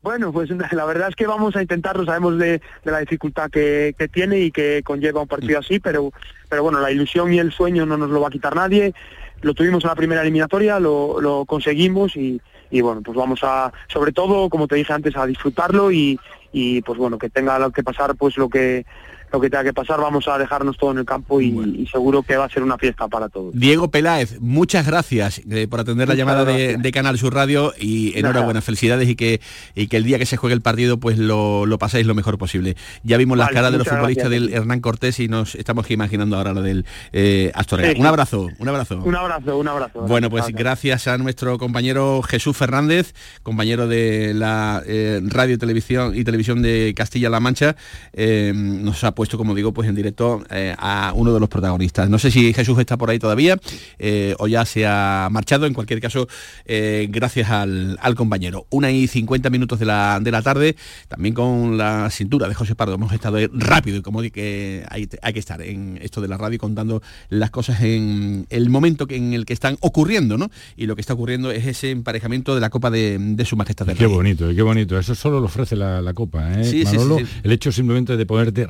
[0.00, 3.96] Bueno, pues la verdad es que vamos a intentarlo, sabemos de, de la dificultad que,
[3.98, 6.12] que, tiene y que conlleva un partido así, pero,
[6.48, 8.94] pero bueno, la ilusión y el sueño no nos lo va a quitar nadie.
[9.42, 12.40] Lo tuvimos en la primera eliminatoria, lo, lo conseguimos y,
[12.70, 16.18] y bueno, pues vamos a, sobre todo, como te dije antes, a disfrutarlo y,
[16.52, 18.86] y pues bueno, que tenga que pasar pues lo que
[19.32, 22.22] lo que tenga que pasar, vamos a dejarnos todo en el campo y, y seguro
[22.22, 23.54] que va a ser una fiesta para todos.
[23.54, 28.18] Diego Peláez, muchas gracias eh, por atender la llamada de, de, Canal Sur Radio y
[28.18, 29.40] enhorabuena, felicidades y que,
[29.74, 32.38] y que el día que se juegue el partido pues lo, lo paséis lo mejor
[32.38, 32.76] posible.
[33.02, 34.48] Ya vimos vale, las caras de los futbolistas gracias.
[34.48, 37.90] del Hernán Cortés y nos estamos imaginando ahora lo del eh, Astorga.
[37.90, 38.00] Sí.
[38.00, 38.98] Un abrazo, un abrazo.
[39.02, 40.00] Un abrazo, un abrazo.
[40.02, 46.14] Bueno, pues gracias, gracias a nuestro compañero Jesús Fernández, compañero de la eh, radio televisión
[46.14, 47.76] y televisión de Castilla-La Mancha,
[48.12, 52.08] eh, nos ha puesto, como digo, pues en directo eh, a uno de los protagonistas.
[52.08, 53.58] No sé si Jesús está por ahí todavía
[53.98, 55.66] eh, o ya se ha marchado.
[55.66, 56.28] En cualquier caso,
[56.64, 58.66] eh, gracias al, al, compañero.
[58.70, 60.76] Una y 50 minutos de la, de la tarde,
[61.08, 62.94] también con la cintura de José Pardo.
[62.94, 66.58] Hemos estado rápido y como que hay, hay, que estar en esto de la radio
[66.58, 70.50] contando las cosas en el momento que, en el que están ocurriendo, ¿no?
[70.76, 73.86] Y lo que está ocurriendo es ese emparejamiento de la Copa de, de Su Majestad
[73.86, 74.12] del Qué Rey.
[74.12, 74.98] bonito, qué bonito.
[74.98, 76.62] Eso solo lo ofrece la, la Copa.
[76.64, 78.66] Sí, Manolo, sí, sí, el hecho simplemente de ponerte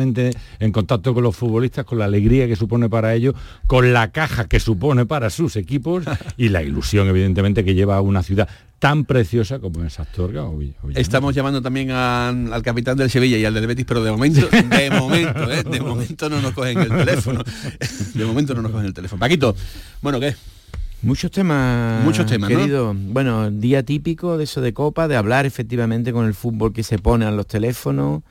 [0.00, 3.34] en contacto con los futbolistas, con la alegría que supone para ellos,
[3.66, 6.04] con la caja que supone para sus equipos
[6.36, 10.58] y la ilusión, evidentemente, que lleva a una ciudad tan preciosa como es Astorga o
[10.58, 11.00] Villanueva.
[11.00, 14.46] Estamos llamando también a, al capitán del Sevilla y al del Betis, pero de momento,
[14.46, 15.62] de momento, ¿eh?
[15.62, 17.42] de momento no nos cogen el teléfono.
[18.14, 19.18] De momento no nos cogen el teléfono.
[19.18, 19.56] Paquito,
[20.02, 20.34] bueno, ¿qué?
[21.02, 22.94] Muchos temas, muchos temas, querido.
[22.94, 23.12] ¿no?
[23.12, 26.98] Bueno, día típico de eso de Copa, de hablar efectivamente con el fútbol que se
[26.98, 28.22] pone a los teléfonos,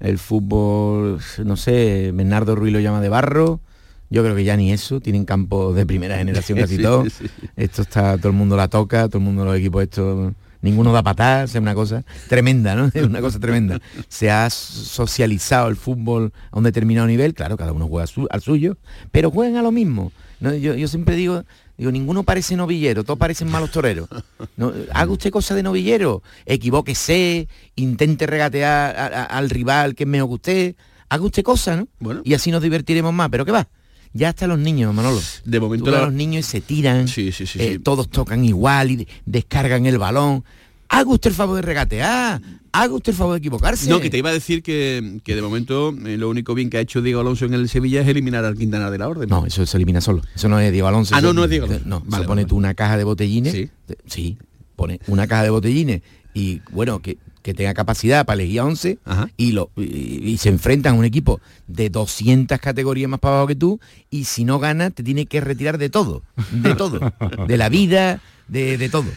[0.00, 3.60] el fútbol, no sé, Bernardo Ruiz lo llama de barro.
[4.08, 7.26] Yo creo que ya ni eso, tienen campo de primera generación casi Sí.
[7.56, 10.32] Esto está, todo el mundo la toca, todo el mundo los equipos esto,
[10.62, 12.86] ninguno da patadas, es una cosa tremenda, ¿no?
[12.94, 13.80] Es una cosa tremenda.
[14.08, 18.42] Se ha socializado el fútbol a un determinado nivel, claro, cada uno juega su, al
[18.42, 18.76] suyo,
[19.10, 20.12] pero juegan a lo mismo.
[20.40, 20.54] ¿no?
[20.54, 21.44] Yo, yo siempre digo,
[21.78, 24.08] Digo, ninguno parece novillero, todos parecen malos toreros.
[24.56, 30.08] No, haga usted cosa de novillero, equivóquese, intente regatear a, a, al rival que es
[30.08, 30.74] mejor que usted,
[31.08, 31.88] haga usted cosa, ¿no?
[32.00, 32.22] Bueno.
[32.24, 33.68] Y así nos divertiremos más, pero ¿qué va?
[34.12, 35.20] Ya hasta los niños, Manolo.
[35.44, 36.02] De momento la...
[36.02, 37.78] los niños se tiran, sí, sí, sí, eh, sí.
[37.80, 40.42] todos tocan igual y descargan el balón.
[40.88, 42.40] Haga usted el favor de regatear,
[42.82, 43.88] haga usted el favor de equivocarse.
[43.88, 46.78] No, que te iba a decir que, que de momento eh, lo único bien que
[46.78, 49.28] ha hecho Diego Alonso en el Sevilla es eliminar al Quintana de la Orden.
[49.28, 50.22] No, eso se elimina solo.
[50.34, 51.14] Eso no es Diego Alonso.
[51.14, 51.84] Ah, no, no es Diego Alonso.
[51.86, 52.48] No, vale, se pone vale.
[52.48, 53.52] tú una caja de botellines.
[53.52, 53.70] Sí.
[54.06, 54.38] Sí,
[54.76, 56.02] pone una caja de botellines
[56.36, 58.98] y bueno, que, que tenga capacidad para elegir a 11
[59.38, 63.48] y, lo, y, y, se enfrentan a un equipo de 200 categorías más para abajo
[63.48, 67.00] que tú y si no gana te tiene que retirar de todo, de todo,
[67.46, 69.06] de la vida, de, de todo.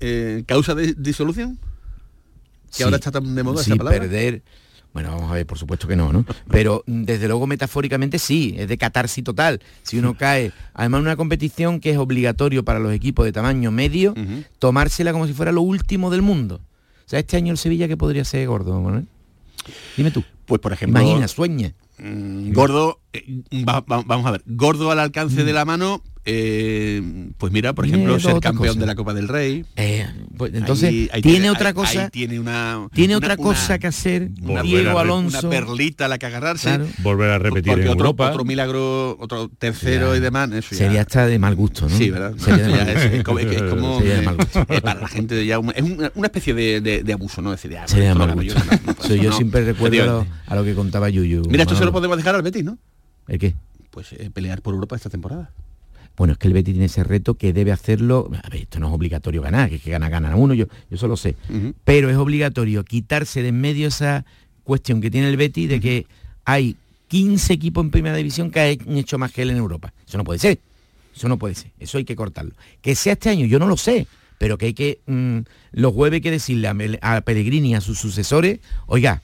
[0.00, 1.58] Eh, ¿Causa de disolución?
[2.70, 4.00] Que sí, ahora está tan de moda sí, esa palabra.
[4.00, 4.42] perder
[4.92, 6.24] bueno, vamos a ver, por supuesto que no, ¿no?
[6.50, 9.60] Pero desde luego metafóricamente sí, es de catarsis total.
[9.82, 14.12] Si uno cae, además una competición que es obligatorio para los equipos de tamaño medio,
[14.12, 14.46] uh -huh.
[14.58, 16.60] tomársela como si fuera lo último del mundo.
[17.06, 19.04] O sea, este año el Sevilla que podría ser gordo, ¿no?
[19.96, 20.24] Dime tú.
[20.46, 21.00] Pues por ejemplo.
[21.00, 21.74] Imagina, sueña.
[21.98, 25.46] Mmm, gordo, eh, va, va, vamos a ver, gordo al alcance mm.
[25.46, 28.80] de la mano, eh, pues mira, por ejemplo, Tiene ser campeón cosa.
[28.80, 29.64] de la Copa del Rey.
[29.76, 30.06] Eh,
[30.36, 32.02] pues, entonces, Ahí- ahí tiene tiene- otra cosa.
[32.04, 35.38] ahí tiene una, tiene una- otra una- cosa que hacer una, Diego Alonso.
[35.40, 36.68] una perlita a la que agarrarse.
[36.68, 36.86] Claro.
[36.98, 38.28] Volver a repetir porque en otro, Europa.
[38.30, 40.18] otro milagro, otro tercero Ya.
[40.18, 40.50] y demás.
[40.52, 41.96] Eso ya- Sería hasta de mal gusto, ¿no?
[41.96, 42.34] Sí, ¿verdad?
[42.36, 43.16] Sería de Ya mal es, gusto.
[43.16, 44.66] es como, es que es como, Sería de mal gusto.
[44.68, 47.54] eh, para la gente ya un- es una, especie de, de- de abuso, ¿no?
[47.54, 48.52] Es decir, Sería de mal gusto.
[48.52, 51.44] yo, no, no, Eso yo no, siempre recuerdo a lo, que contaba Yuyu.
[51.48, 52.76] Mira, esto se lo podemos dejar al Betis, ¿no?
[53.28, 53.54] ¿El qué?
[53.90, 55.50] Pues eh, pelear por Europa esta temporada.
[56.16, 58.28] Bueno, es que el Betis tiene ese reto que debe hacerlo.
[58.42, 60.96] A ver, esto no es obligatorio ganar, que es que gana, gana uno, yo, yo
[60.96, 61.36] eso lo sé.
[61.84, 64.24] Pero es obligatorio quitarse de en medio esa
[64.64, 66.06] cuestión que tiene el Betis de que
[66.44, 66.76] hay
[67.06, 69.92] 15 equipos en primera división que han hecho más que él en Europa.
[70.06, 70.58] Eso no puede ser.
[71.14, 71.70] Eso no puede ser.
[71.78, 72.52] Eso hay que cortarlo.
[72.80, 74.08] Que sea este año, yo no lo sé.
[74.38, 75.00] Pero que hay que.
[75.06, 75.38] mm,
[75.72, 79.22] los jueves hay que decirle a, a Pellegrini y a sus sucesores, oiga,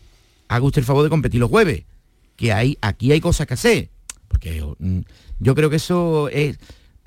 [0.49, 1.85] haga usted el favor de competir los jueves.
[2.37, 3.91] Que hay, aquí hay cosas que hacer.
[4.35, 5.01] Porque mm,
[5.39, 6.59] yo creo que eso es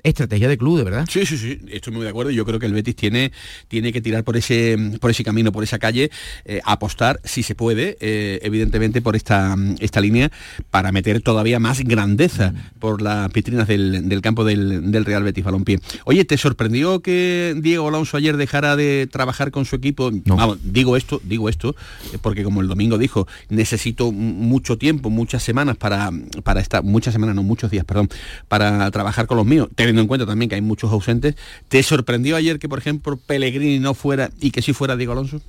[0.02, 1.06] estrategia de club, de verdad.
[1.10, 2.30] Sí, sí, sí, estoy muy de acuerdo.
[2.30, 3.32] Yo creo que el Betis tiene,
[3.68, 6.10] tiene que tirar por ese, por ese camino, por esa calle,
[6.44, 10.30] eh, apostar, si se puede, eh, evidentemente por esta, esta línea,
[10.70, 15.44] para meter todavía más grandeza por las vitrinas del, del campo del, del Real Betis
[15.44, 15.80] Balompié.
[16.04, 20.10] Oye, ¿te sorprendió que Diego Alonso ayer dejara de trabajar con su equipo?
[20.26, 21.74] Vamos, digo esto, digo esto,
[22.22, 26.10] porque como el domingo dijo, necesito mucho tiempo, muchas semanas para,
[26.42, 28.08] para estar, muchas semanas, no, muchos días, perdón,
[28.48, 31.34] para trabajar con los míos, teniendo en cuenta también que hay muchos ausentes.
[31.68, 35.40] ¿Te sorprendió ayer que, por ejemplo, Pellegrini no fuera y que sí fuera Diego Alonso?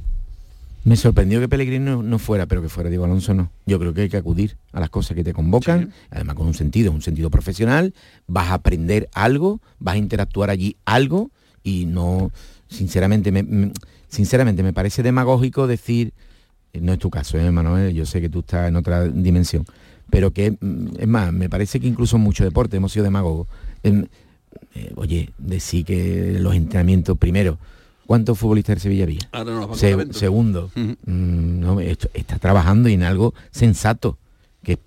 [0.85, 3.51] Me sorprendió que Pellegrini no, no fuera, pero que fuera Diego Alonso no.
[3.65, 6.53] Yo creo que hay que acudir a las cosas que te convocan, además con un
[6.53, 7.93] sentido, un sentido profesional,
[8.27, 11.31] vas a aprender algo, vas a interactuar allí algo
[11.63, 12.31] y no,
[12.69, 13.71] sinceramente, me, me-
[14.07, 16.13] sinceramente me parece demagógico decir,
[16.71, 19.65] eh, no es tu caso, ¿eh, Manuel, yo sé que tú estás en otra dimensión,
[20.09, 23.47] pero que, mm, es más, me parece que incluso en mucho deporte hemos sido demagogos.
[23.83, 24.05] Em,
[24.75, 27.57] eh, oye, decir que los entrenamientos, primero,
[28.05, 29.19] ¿cuántos futbolistas de Sevilla había?
[29.31, 30.93] Ahora vamos Se- segundo, mm,
[31.59, 34.17] no, esto- está trabajando en algo sensato,
[34.63, 34.79] que es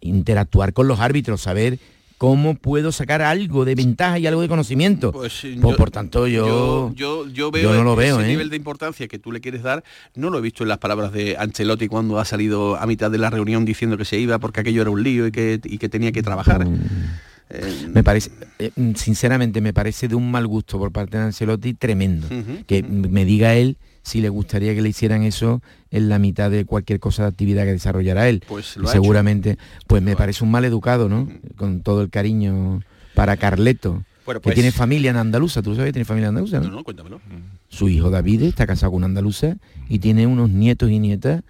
[0.00, 1.78] interactuar con los árbitros, saber
[2.18, 5.10] cómo puedo sacar algo de ventaja y algo de conocimiento.
[5.10, 8.20] Pues, sí, Pues, yo- por tanto, yo, yo, yo veo yo no lo ese veo,
[8.20, 8.28] ¿eh?
[8.28, 9.82] nivel de importancia que tú le quieres dar,
[10.14, 13.18] no lo he visto en las palabras de Ancelotti cuando ha salido a mitad de
[13.18, 15.88] la reunión diciendo que se iba porque aquello era un lío y que, y que
[15.88, 16.64] tenía que trabajar.
[17.50, 21.24] Eh, Me parece, eh, mm, sinceramente, me parece de un mal gusto por parte de
[21.24, 22.26] Ancelotti tremendo.
[22.66, 26.64] Que me diga él si le gustaría que le hicieran eso en la mitad de
[26.64, 28.42] cualquier cosa de actividad que desarrollara él.
[28.48, 31.28] Pues lo seguramente, pues me parece un mal educado, ¿no?
[31.56, 32.82] Con todo el cariño
[33.14, 34.02] para Carleto.
[34.24, 36.70] Bueno, que pues- tiene familia en Andaluza, tú sabes que tiene familia en Andaluza, ¿no?
[36.70, 37.20] no, cuéntamelo.
[37.68, 39.56] Su hijo David está casado con una andaluza
[39.88, 41.42] y tiene unos nietos y nietas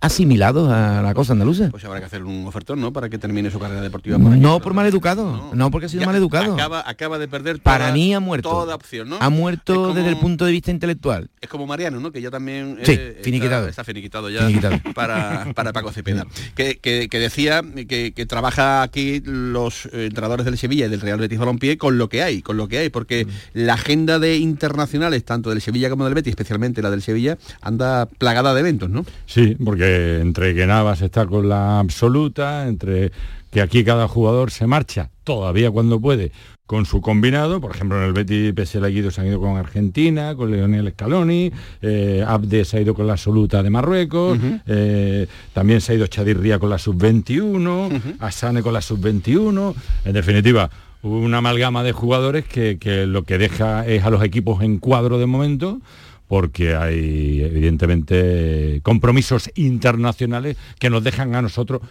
[0.00, 1.68] asimilados a la cosa andaluza.
[1.70, 2.92] Pues habrá que hacer un ofertón, ¿no?
[2.92, 4.18] Para que termine su carrera deportiva.
[4.18, 4.36] por.
[4.36, 6.54] No por mal educado, no, porque ha sido Ya mal educado.
[6.54, 8.48] Acaba, acaba de perder Para toda- mí ha muerto.
[8.48, 9.16] Toda opción, ¿no?
[9.20, 11.28] Ha muerto como- desde el punto de vista intelectual.
[11.40, 12.12] Es como Mariano, ¿no?
[12.12, 13.62] Que ya también Sí, eh, finiquitado.
[13.68, 14.76] Está, está finiquitado ya Finiquitado.
[14.94, 16.26] Para, para Paco Cepeda.
[16.54, 21.00] Que, que- que decía que, que trabaja aquí los eh, entrenadores del Sevilla y del
[21.00, 24.36] Real Betis Balompié con lo que hay, con lo que hay, porque la agenda de
[24.38, 28.90] internacionales, tanto del Sevilla como del Betis, especialmente la del Sevilla, anda plagada de eventos,
[28.90, 29.04] ¿no?
[29.24, 33.10] Sí, porque entre que Navas está con la absoluta, entre
[33.50, 36.32] que aquí cada jugador se marcha todavía cuando puede
[36.66, 39.56] con su combinado, por ejemplo en el Betis pese al Guido se han ido con
[39.56, 45.28] Argentina, con Leonel Scaloni, eh, Abde se ha ido con la absoluta de Marruecos, eh,
[45.52, 50.70] también se ha ido Chadirría con la sub-21, Asane con la sub-21, en definitiva
[51.02, 55.18] una amalgama de jugadores que, que lo que deja es a los equipos en cuadro
[55.18, 55.80] de momento
[56.28, 61.82] porque hay evidentemente compromisos internacionales que nos dejan a nosotros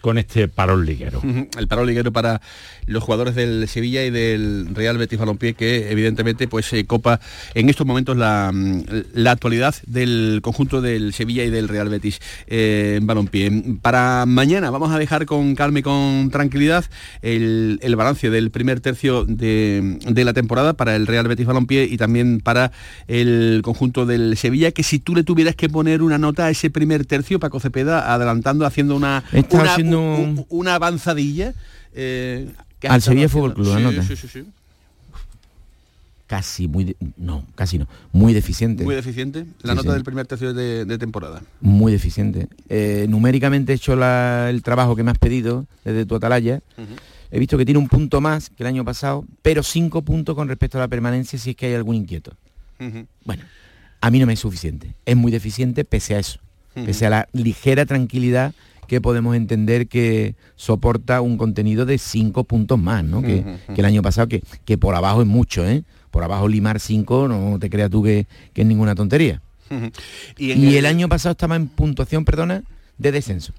[0.00, 1.22] con este parón liguero.
[1.58, 2.40] El paro liguero para
[2.86, 7.20] los jugadores del Sevilla y del Real Betis Balompié que evidentemente pues se copa
[7.54, 8.84] en estos momentos la, mm,
[9.14, 13.78] la actualidad del conjunto del Sevilla y del Real Betis eh, Balompié.
[13.80, 16.84] Para mañana vamos a dejar con calma y con tranquilidad
[17.22, 21.84] el, el balance del primer tercio de, de la temporada para el Real Betis Balompié
[21.84, 22.72] y también para
[23.06, 26.68] el conjunto del Sevilla que si tú le tuvieras que poner una nota a ese
[26.70, 31.54] primer tercio Paco Cepeda adelantando haciendo una, una, haciendo una avanzadilla
[31.94, 32.50] eh,
[32.88, 33.54] Al Sevilla haciendo.
[33.54, 34.44] Fútbol Club, Sí, sí, sí.
[36.26, 38.84] Casi muy, de- no, casi no, muy deficiente.
[38.84, 39.46] Muy deficiente.
[39.62, 39.94] La Sí, nota sí.
[39.94, 41.40] del primer tercio de, de temporada.
[41.62, 42.48] Muy deficiente.
[42.68, 46.60] Eh, numéricamente he hecho la- el trabajo que me has pedido desde tu atalaya.
[47.30, 50.48] He visto que tiene un punto más que el año pasado, pero cinco puntos con
[50.48, 52.32] respecto a la permanencia si es que hay algún inquieto.
[53.24, 53.44] Bueno,
[54.00, 54.94] a mí no me es suficiente.
[55.04, 56.40] Es muy deficiente pese a eso.
[56.74, 58.54] Pese a la ligera tranquilidad
[58.86, 63.20] que podemos entender que soporta un contenido de cinco puntos más, ¿no?
[63.20, 63.44] Que,
[63.76, 65.82] el año pasado, que, que por abajo es mucho, ¿eh?
[66.10, 69.42] Por abajo limar cinco, no te creas tú que, que es ninguna tontería.
[70.36, 70.86] Y, el...
[70.86, 72.64] año pasado estaba en puntuación, perdona,
[72.96, 73.52] de descenso.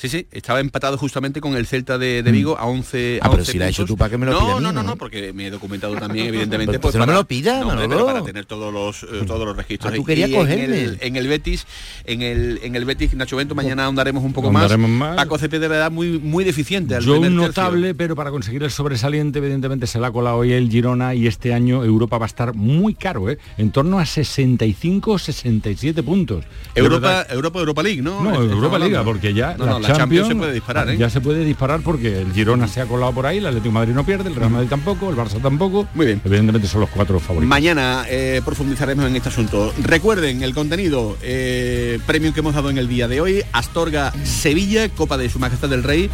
[0.00, 3.30] Sí, sí, estaba empatado justamente con el Celta de, de Vigo a 11 Ah, a
[3.30, 4.62] pero 11 si lo has hecho tú, ¿para qué me lo no, pides a mí,
[4.64, 4.88] no, no, no?
[4.90, 6.72] no, porque me he documentado también, evidentemente.
[6.72, 9.54] Pero, pues, no me lo pidas, no, pero para tener todos los, eh, todos los
[9.54, 9.92] registros.
[9.92, 10.82] Ah, tú querías en cogerme.
[10.84, 11.66] el, en el Betis,
[12.06, 14.74] en el, en el Betis, Nacho Bento, mañana ahondaremos un poco más.
[14.78, 15.16] más.
[15.16, 17.36] Paco Cepeda muy, muy deficiente al Yo un tercio.
[17.38, 21.26] notable, pero para conseguir el sobresaliente, evidentemente se la ha colado hoy el Girona y
[21.26, 23.36] este año Europa va a estar muy caro, ¿eh?
[23.58, 26.46] en torno a 65 67 puntos.
[26.74, 28.22] Europa, Europa, Europa League, ¿no?
[28.22, 30.96] No, Europa Liga, porque ya No, no, la Champions se puede disparar, ¿eh?
[30.96, 33.74] Ya se puede disparar porque el Girona se ha colado por ahí, el Atlético de
[33.74, 35.86] Madrid no pierde, el Real Madrid tampoco, el Barça tampoco.
[35.94, 36.20] Muy bien.
[36.24, 37.48] Evidentemente son los cuatro favoritos.
[37.48, 39.72] Mañana eh, profundizaremos en este asunto.
[39.82, 43.42] Recuerden el contenido eh, premium que hemos dado en el día de hoy.
[43.52, 46.10] Astorga Sevilla, Copa de Su Majestad del Rey.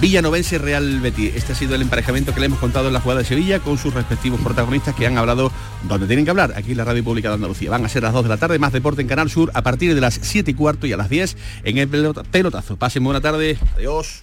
[0.00, 1.34] Villanovense Real Betis.
[1.34, 3.76] Este ha sido el emparejamiento que le hemos contado en la jugada de Sevilla con
[3.78, 5.50] sus respectivos protagonistas que han hablado
[5.88, 7.70] donde tienen que hablar, aquí en la Radio Pública de Andalucía.
[7.70, 9.94] Van a ser las 2 de la tarde, más deporte en Canal Sur a partir
[9.94, 12.76] de las 7 y cuarto y a las 10 en el pelota- pelotazo.
[12.76, 13.58] Pasen buena tarde.
[13.76, 14.22] Adiós.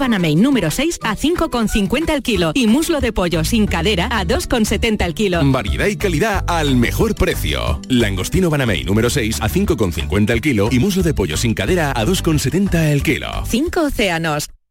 [0.00, 5.02] Banamain número 6 a 5,50 al kilo y muslo de pollo sin cadera a 2,70
[5.02, 5.40] al kilo.
[5.44, 7.80] Variedad y calidad al mejor precio.
[7.88, 12.04] Langostino Banamey número 6 a 5,50 al kilo y muslo de pollo sin cadera a
[12.04, 13.28] 2,70 el kilo.
[13.46, 14.50] Cinco océanos.